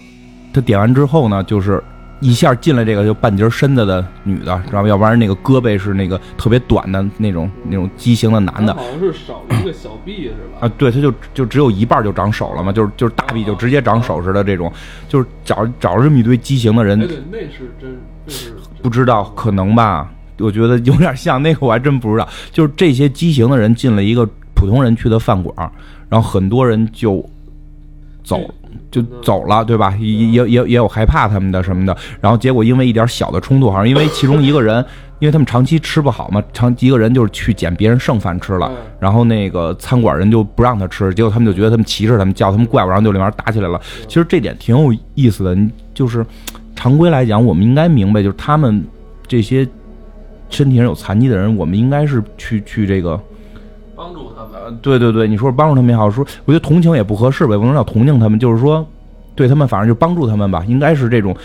[0.53, 1.83] 他点完之后呢，就是。
[2.22, 4.88] 一下进来这个就半截身子的女的，知道吧？
[4.88, 10.60] 要不然那个胳膊是那个特别短的那种那种畸形的男的，好像是少一个小臂是吧？
[10.66, 14.72] 啊，对，他就就只有一半就长手了嘛，就是就是大臂就直接长手似的这种，
[15.08, 16.96] 就是找找这么一堆畸形的人。
[16.98, 17.98] 对，那是真，
[18.28, 20.08] 是不知道，可能吧？
[20.38, 22.28] 我觉得有点像那个，我还真不知道。
[22.52, 25.70] 就是这些畸形的人进了一个普通人去的饭馆，
[26.08, 27.24] 然后很多人就
[28.22, 28.40] 走。
[28.90, 29.94] 就走了，对吧？
[29.98, 34.84] 也也也也有害怕他们的什么的，然后结果因为一点小的冲突，好像因为其中一个人，
[35.18, 43.80] 因为他们长期吃不好嘛，长一个人就是去捡别人剩饭吃了，然后那个餐馆人就不让他吃，结果他们就觉得他们歧视他们，叫他们怪物，然后就里面打起来了。
[44.06, 45.56] 其实这点挺有意思的，
[45.94, 46.24] 就是
[46.74, 48.84] 常规来讲，我们应该明白，就是他们
[49.26, 49.66] 这些
[50.50, 53.18] 身体上有残疾的人，我们应该是去去这个。
[54.03, 58.84] 帮助他们，对对对，你说帮助他们也好，说我觉得同情也不合适呗，不能叫同情他们，就是说，
[59.36, 61.36] 对他们反正就帮助他们吧，应该是这种，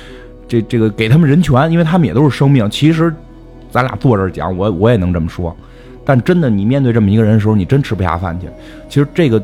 [0.47, 2.68] 这这个给他们人权，因为他们也都是生命。
[2.72, 3.14] 其实，
[3.70, 5.55] 咱俩坐这讲，我我也能这么说，
[6.03, 8.47] 但真的，你面对这么一个人的时候，你真吃不下饭去。
[8.89, 9.39] 其实这个，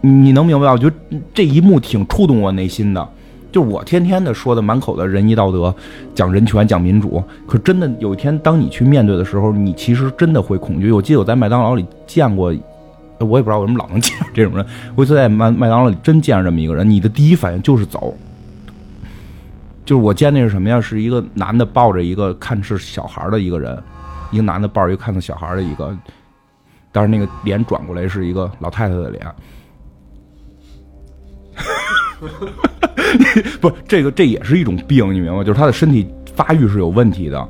[0.00, 0.66] 你能明白？
[0.72, 0.96] 我觉得
[1.32, 3.08] 这一幕挺触动我内心的。
[3.52, 5.74] 就我天天的说的满口的仁义道德，
[6.14, 10.92] 讲人权讲民主，可真的有一天当你去面对的时候，你其实真的会恐惧。
[10.92, 12.54] 我记得我在麦当劳里见过，
[13.18, 14.66] 我也不知道为什么老能见这种人。
[14.94, 18.14] 我一次在麦麦当劳里真见着这么一个人，你的第一反应就是走。
[19.86, 20.80] 就是我见那是什么呀？
[20.80, 23.82] 是一个男的抱着一个看是小孩的一个人，
[24.32, 25.96] 一个男的抱着一个看是小孩的一个，
[26.92, 29.24] 但是那个脸转过来是一个老太太的脸。
[33.60, 35.44] 不，这个这也是一种病，你明白吗？
[35.44, 37.48] 就是他的身体发育是有问题的，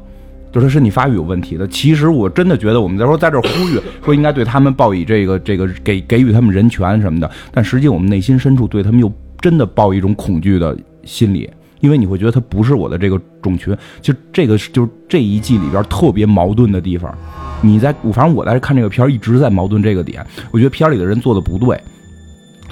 [0.52, 1.66] 就是他身体发育有问题的。
[1.68, 11.48] 其实我真的觉得，我们在说在这儿呼吁，说应该对他们报以这个 这个给给予他们人权什么的，但实际我们内心深处对他们又真的抱一种恐惧的心理，
[11.80, 13.76] 因为你会觉得他不是我的这个种群。
[14.02, 17.16] 就这个是就是这一季里边特别矛盾的地方。
[17.62, 21.80] 你在我反正我在看这个片儿一直在矛盾这个点，我觉得片儿里的人做的不对，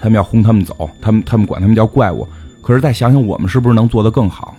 [0.04, 2.28] 他们要轰他们走，他们他们管他们叫怪物。
[2.60, 4.54] 可是再想想，我们是不是能做得更好？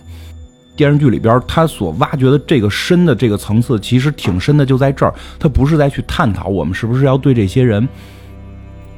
[0.74, 5.14] 电视剧里边他所挖掘的这个深的这个层次，其实挺深的，就在这儿。
[5.38, 7.88] 他不是在去探讨我们是不是要对这些人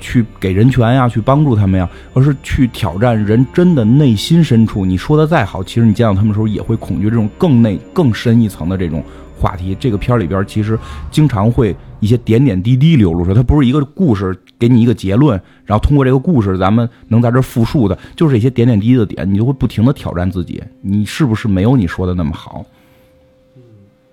[0.00, 4.86] 去给人权呀，去帮助他们呀，而是去挑战人真的内心深处。
[4.86, 9.04] 你说的再好，其实你见到他们的时候也会恐惧这种更内、更深一层的这种
[9.38, 9.76] 话题。
[9.78, 10.78] 这个片里边其实
[11.10, 14.38] 经常会一些点点滴滴流露出来，它不是一个故事。
[14.60, 22.66] 给你一个结论，然后通过这个故事，咱们能在这复述的，就是一些点点滴滴的点，你就会不停的挑战自己，你是不是没有你说的那么好？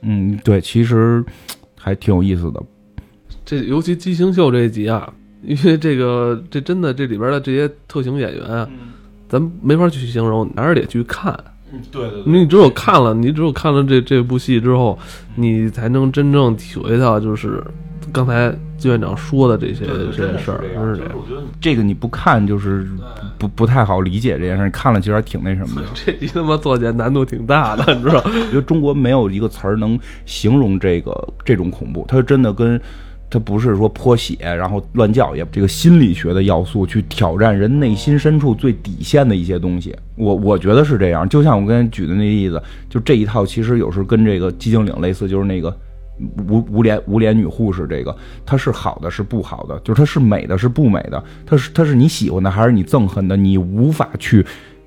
[0.01, 1.25] 嗯，对，其实
[1.75, 2.61] 还挺有意思的。
[3.43, 5.11] 这尤其《金星秀》这一集啊，
[5.41, 8.69] 因为这个这真的这里边的这些特型演员啊，
[9.27, 11.35] 咱没法去形容，还是得去看。
[11.81, 14.97] 嗯，对对你只有看了，你只有看了这这部戏之后，
[15.35, 17.63] 你才能真正体会到，就是
[18.11, 21.13] 刚才季院长说的这些这些事儿，真是这样。
[21.15, 22.87] 我觉得这个你不看就是
[23.37, 25.87] 不不太好理解这件事，你看了其实还挺那什么的。
[25.95, 28.21] 这集他妈做起来难度挺大的，你知道？
[28.25, 32.79] 我觉得中国没有一个词儿能形容这个这种恐怖，它真的跟
[33.35, 39.93] 它不是说泼血然后乱叫，也这个心理学的要素去挑战人内心深处最底线的一些东西。
[40.15, 45.77] 我我觉得是这样，就像我刚才举的那例子，就这一套其实有时候跟这个寂静岭类似，就是那个。
[46.47, 48.15] 无无脸无脸女护士，这个
[48.45, 53.35] 它是好的，是不好的，就是它是美的，是不美的，它是它是你喜欢的，还是你憎恨的？
[53.35, 54.45] 你无法去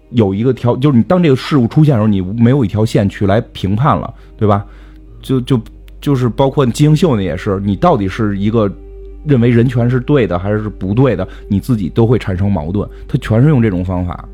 [0.09, 4.65] 有一个条，就是你当这个事物出现的时候，你没有一条线去来评判了，对吧？
[5.21, 5.61] 就就
[6.01, 8.71] 就是包括金星秀那，也是你到底是一个
[9.27, 12.89] 认为人权是对的还是不对的，你自己都会产生矛盾。
[13.07, 14.29] 他全是用这种方法，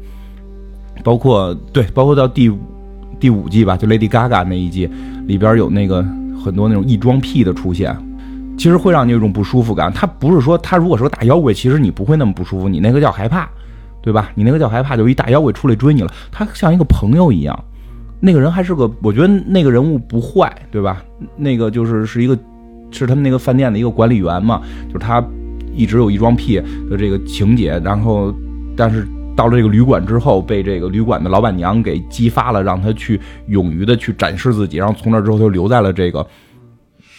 [1.03, 2.53] 包括对，包括到第
[3.19, 4.89] 第五季吧，就 Lady Gaga 那一季
[5.27, 6.05] 里边有那个。
[6.45, 7.97] 很多那种异装癖的出现，
[8.59, 9.91] 其实会让你有一种不舒服感。
[9.91, 13.49] 他不是说他如果是个大妖怪，其实你不会那么不舒服，你那个叫害怕，
[14.03, 14.31] 对吧？
[14.35, 16.13] 你那个叫害怕，就一大妖怪出来追你了。
[16.31, 17.65] 他像一个朋友一样，
[18.25, 21.05] 那个人还是个，我觉得那个人物不坏，对吧？
[21.37, 22.39] 那个就是是一个，
[22.91, 25.23] 是他们那个饭店的一个管理员嘛，就是他
[25.75, 26.57] 一直有异装癖
[26.89, 28.35] 的这个情节，然后
[28.75, 29.07] 但是。
[29.37, 34.77] 到了这个旅馆之后，被这个旅馆的老板娘给激发了，让他去勇于的去展示自己。
[34.77, 36.25] 然后从那之后，他就留在了这个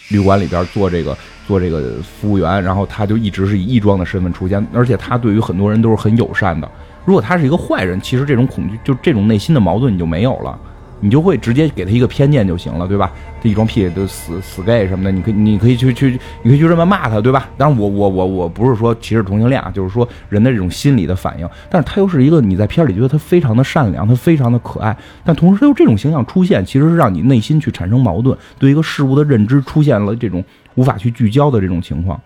[0.08, 1.14] 旅馆里边做这个
[1.46, 2.62] 做这个服务员。
[2.62, 6.66] 然后他就一直是以异装的身份出现，而且他对于很多人都是很友善的。
[7.04, 10.58] 如果他是一个坏人，其实这种恐惧就这种内心的矛盾你就没有了。
[11.00, 13.12] 你就会直接给他一个偏见就行了，对吧？
[13.42, 17.48] 这一装屁都死死 gay 什么的，你可以你可以去去，你可以去这么骂他，对吧？
[17.58, 21.48] 当然，我我我我不是说歧视同性恋啊，就是说人的这种心理的反应。
[21.68, 30.42] 但是他又是一个你在片里觉得他非常的善良，他非常的可爱，但同时他又这种形象出现，其实是让你内心去产生矛盾，对一个事物的认知出现了这种
[30.76, 32.18] 无法去聚焦的这种情况。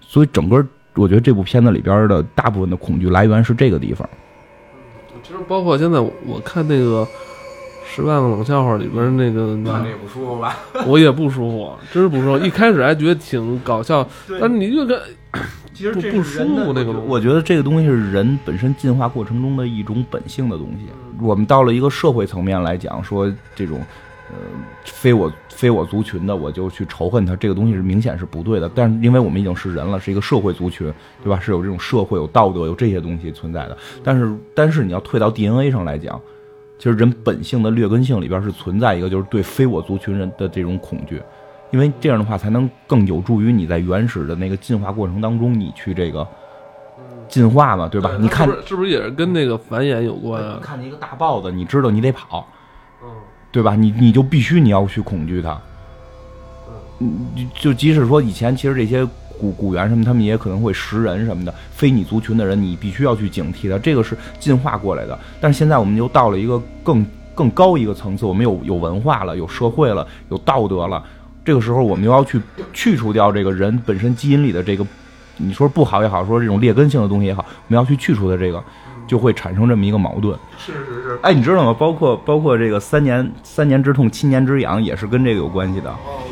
[0.00, 0.64] 所以整个
[0.94, 4.08] 我觉得这部片子里边的大部分的恐惧来源是这个地方。
[5.22, 7.06] 其实包括现在我看那个。
[7.94, 10.58] 十万个冷笑话里边那个，那也不舒服吧？
[10.84, 12.44] 我也不舒服，真是不舒服。
[12.44, 14.04] 一开始还觉得挺搞笑，
[14.40, 15.00] 但是你就跟
[15.72, 16.90] 其实不不舒服那个。
[16.92, 20.86] 我觉得这个东西是人本身进化过程中的一种本性的东西。
[21.20, 23.78] 我们到了一个社会层面来讲，说这种
[24.30, 24.36] 呃
[24.84, 28.68] 非我非我族群的，我就去仇恨他，这个东西是明显是不对的。
[28.74, 30.92] 但是因为我们已经是人了，是一个社会族群，
[31.22, 31.38] 对吧？
[31.40, 33.76] 是有这种社会有道德有这些东西存在的。
[34.02, 36.20] 但是但是你要退到 DNA 上来讲。
[36.84, 41.18] 其实人本性的劣根性里边是存在一个，就是对非我族群人的这种恐惧，
[41.70, 46.28] 因为这样的话才能更有助于你在原始的那个进化过程当中，你去这个
[47.26, 48.10] 进化嘛，对吧？
[48.20, 50.58] 你看是不是也是跟那个繁衍有关啊？
[50.60, 52.46] 看见一个大豹子，你知道你得跑，
[53.02, 53.08] 嗯，
[53.50, 53.74] 对吧？
[53.74, 55.58] 你你就必须你要去恐惧它，
[56.98, 59.08] 嗯，就即使说以前其实这些。
[59.38, 61.54] 古古猿什么，他们也可能会食人什么的。
[61.70, 63.78] 非你族群的人，你必须要去警惕的。
[63.78, 65.18] 这个是进化过来的。
[65.40, 67.04] 但是现在我们又到了一个更
[67.34, 71.02] 更高一个层次，我们有有文化了，有社会了，有道德了。
[71.44, 72.40] 这个时候，我们又要去
[72.72, 74.86] 去除掉这个人本身基因里的这个，
[75.36, 78.62] 你说不好也好，说这种劣根性的东西也好，我们要去去除的这个，
[79.06, 80.38] 就会产生这么一个矛盾。
[80.56, 81.18] 是是是。
[81.22, 81.76] 哎，你知道吗？
[81.78, 85.90] 包括包括这个三年三年之痛，七年之痒，也是跟这个有关系的。
[85.90, 86.22] 痛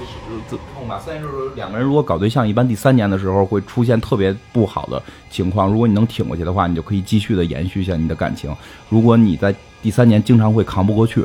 [0.93, 1.01] 吧。
[1.05, 5.71] 三年就是两个人如果搞对象，一般第三年的时候会出现特别不好的情况。
[5.71, 8.55] 如果你能挺过去的话，你就可以继续的延续一下你的感情。
[8.89, 11.25] 如果你在第三年经常会扛不过去，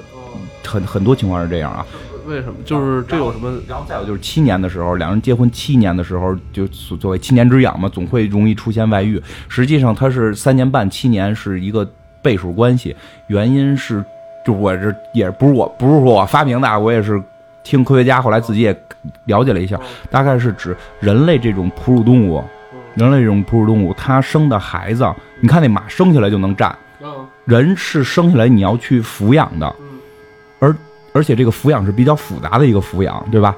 [0.65, 1.85] 很很多情况是这样啊。
[2.25, 2.55] 为什么？
[2.65, 3.57] 就是这有什么？
[3.67, 9.21] 然后再有就是七年的时候，两人结婚七年的时候，就所所谓七年之痒嘛，总会容易出现外遇。
[9.47, 11.89] 实际上它是三年半七年是一个
[12.21, 12.93] 倍数关系，
[13.27, 14.03] 原因是
[14.45, 17.21] 就我这也不是我不是说我发明的，啊，我也是
[17.69, 18.83] 听科学家后来自己也
[19.25, 22.43] 了解了一下，大概是指人类这种哺乳动物，
[22.95, 25.05] 人类这种哺乳动物，它生的孩子，
[25.41, 26.75] 你看那马生下来就能站，
[27.45, 29.75] 人是生下来你要去抚养的，
[30.59, 30.75] 而。
[31.13, 33.55] 而且这个抚养是比较复杂的一个抚养，对吧？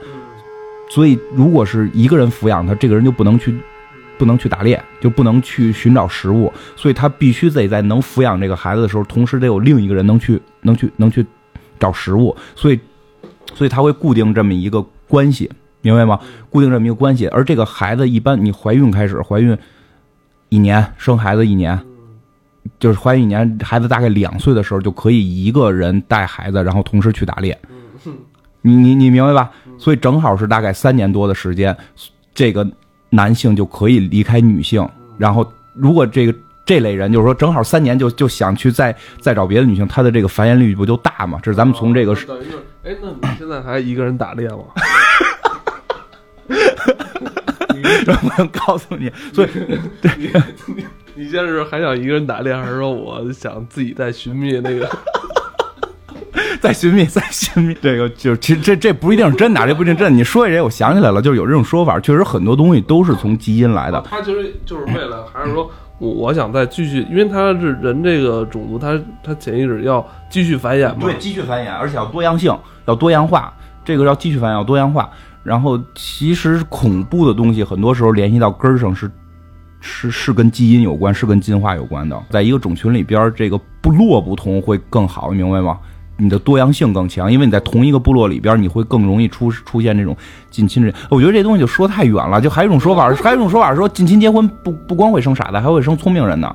[0.89, 3.53] 所以如果是一个人抚养他，这个人就不能去，
[4.17, 6.53] 不能去打猎，就不能去寻找食物。
[6.77, 11.25] 所以他必须得在能抚养这个孩子的时候，同时得有另一个人能去，能去，能去
[11.77, 12.33] 找食物。
[12.55, 12.79] 所以，
[13.59, 15.51] 所以他会固定这么一个关系，
[15.81, 16.17] 明白吗？
[16.49, 17.27] 固定这么一个关系。
[17.27, 19.57] 而这个孩子一般，你怀孕开始，怀孕
[20.47, 21.77] 一年，生孩子一年。
[22.79, 27.59] 就是怀孕一年，孩子大概两岁的时候就可以一个人带孩子，然后同时去打猎。
[28.61, 29.51] 你你你明白吧？
[29.77, 31.75] 所以正好是大概三年多的时间，
[32.33, 32.65] 这个
[33.09, 34.87] 男性就可以离开女性。
[35.17, 36.33] 然后如果这个
[36.65, 41.37] 这类人就是说正好三年就就想去再再找别的女性，他的这个繁衍率不就大吗？
[41.43, 42.15] 这是咱们从这个。
[42.83, 44.63] 哎，那你现在还一个人打猎吗？
[48.07, 49.49] 我能告诉你，所以
[50.01, 50.11] 对。
[50.67, 54.89] 你你现在是还想一个人打猎，还是说我想自己在寻觅那个，
[56.61, 58.09] 在寻觅，在寻觅这个？
[58.11, 60.15] 就其实这这不一定是真的，这不一定真。
[60.15, 64.01] 你说这，我想起来了，就是有这种说法，确实很多东西都是从基因来的。
[64.09, 65.69] 他其实就是为了，还是说
[65.99, 71.01] 我我想再继续，因为他是人这个种族，他他潜意识要继续繁衍嘛。
[71.01, 73.53] 对，继续繁衍，而且要多样性，要多样化。
[73.85, 75.09] 这个要继续繁衍，要多样化。
[75.43, 79.11] 然后，其实恐怖的东西很多时候联系到根儿上是。
[79.81, 82.21] 是是跟基因有关，是跟进化有关的。
[82.29, 85.79] 在一个种群里边，这个部落不同会更好，明白吗？
[86.19, 90.15] 你的多样性更强，因为你在同一个部落里边，你会更容易出出现这种
[90.51, 90.93] 近亲人。
[91.09, 92.39] 我觉得这东西就说太远了。
[92.39, 96.53] 就还有一种说法， 还有一种说法说近亲结婚不不光会生傻子，还会生聪明人呢。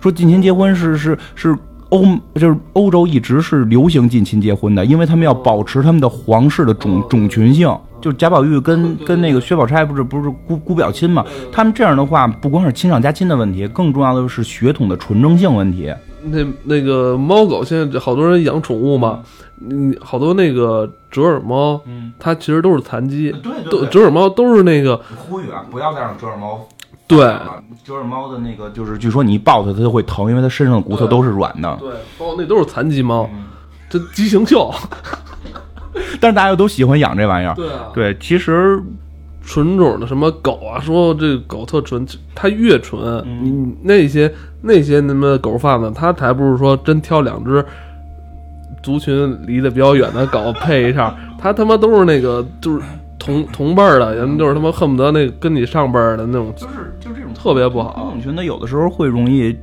[0.00, 1.56] 说近亲结婚是是是
[1.88, 2.04] 欧
[2.34, 7.74] 就是欧洲一直是流行近亲结婚的，因为他们要保持他们的皇室的种种群性。
[8.02, 11.24] 就贾宝玉跟跟那个薛宝钗不是不是姑姑表亲嘛？
[11.50, 15.90] 他们这样的话，不光是亲上加亲的问题，更重要的是血统的纯正性问题。
[16.24, 19.20] 那那个猫狗现在好多人养宠物嘛，
[19.68, 24.96] 嗯，好多那个折耳猫，嗯，它其实都是残疾，对对，折耳猫都是那个。
[25.16, 26.66] 呼吁啊，不要再让折耳猫。
[27.06, 27.18] 对，
[27.84, 31.76] 折耳猫的那个就是，据说你一抱它，它就会疼，因为它身上的骨头都是软的。
[31.78, 33.28] 对，包括那都是残疾猫，
[33.90, 34.72] 这畸形秀。
[36.20, 38.82] 但是大家都喜欢养这玩意儿，对啊，对，其实
[39.44, 44.32] 纯种的什么狗啊，说这狗特纯，它越纯，你那些
[44.64, 47.64] 那些那么狗贩子，他才不是说真挑两只
[48.82, 52.82] 族群离得比较远的狗配一下， 他他妈都是那个就是
[53.18, 58.10] 同同辈儿的，人就是他妈恨不得那跟你上辈儿的那种，就是就是这种特别不好。
[58.12, 59.56] 种群的有的时候会容易。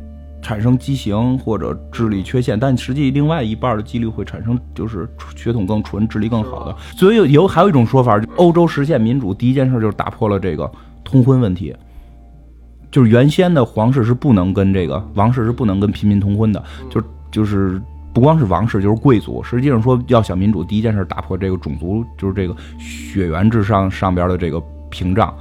[0.43, 6.75] 产生畸形或者智力缺陷，但实际另外一半的几率会产生就是血统更纯、智力更好的。
[6.97, 10.67] 所以有有还有一种说法，欧洲实现民主第一件事就是打破了这个
[11.03, 11.75] 通婚问题，
[12.91, 17.81] 就是原先的皇室是不能跟这个王室是不能跟平民通婚的，就就是
[18.13, 19.41] 不光是王室，就是贵族。
[19.41, 25.33] 实际上说要想民主，第一件事打破这个种族就是这个血缘之上上边的这个屏障。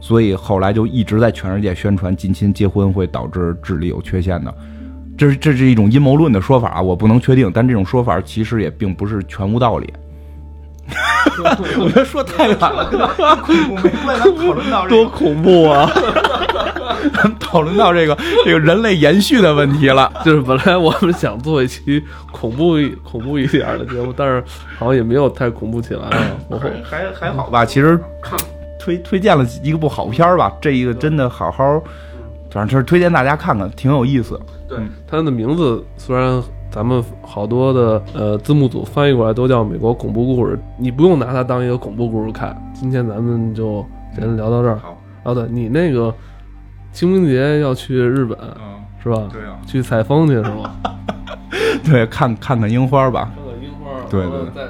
[0.00, 4.54] 所以后来就一直在全世界宣传近亲结婚会导致智力有缺陷的，
[5.16, 9.90] 这是这是一种阴谋论的说法，我不能确定，但这种说法其实也并不是全无道理。
[11.80, 12.88] 我觉得说太远了，
[13.42, 15.90] 恐怖没关系，讨论到多恐怖啊！
[17.14, 24.42] 咱 们讨论到这个这个人类延续的问题了，就是本来我们想做一期恐怖恐怖一点的节目，但是
[24.78, 26.36] 好像也没有太恐怖起来啊。
[26.84, 27.98] 还还还好吧，其实。
[28.78, 31.82] 推推荐了一个部好片儿吧，这一个真的好好，
[32.50, 34.38] 反正就是推荐大家看看，挺有意思。
[34.68, 34.76] 对，
[35.10, 36.42] 它的名字虽然
[36.74, 42.60] 咱们好多的呃字幕组翻译过来都叫美国恐怖故事，你不用拿它当一个恐怖故事看。
[42.74, 44.76] 今天咱们就先聊到这儿。
[44.82, 46.12] 好，啊，对你那个
[46.90, 48.36] 清明节要去日本，
[49.00, 49.28] 是吧？
[49.32, 50.74] 对啊，去采风去是吗？
[51.88, 53.30] 对，看看看樱花吧。
[53.36, 53.90] 看看樱花。
[54.10, 54.66] 对对。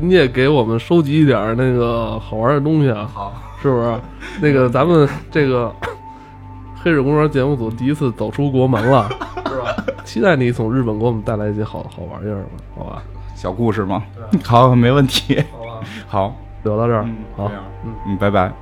[0.00, 3.32] 你也给我们收集一点那个好玩的东西啊，好，
[3.62, 3.94] 是不是？
[4.42, 5.72] 那个咱们这个
[6.82, 9.08] 黑水公园节目组第一次走出国门了？
[10.04, 13.02] 期待你从日本给我们带来一些好好玩意儿吧，好吧？
[13.34, 14.02] 小故事吗？
[14.44, 15.42] 好，没问题。
[15.52, 16.36] 好吧，好。
[16.64, 17.50] 聊到这儿，嗯，好，
[17.84, 17.94] 嗯。
[18.06, 18.52] 嗯，拜拜。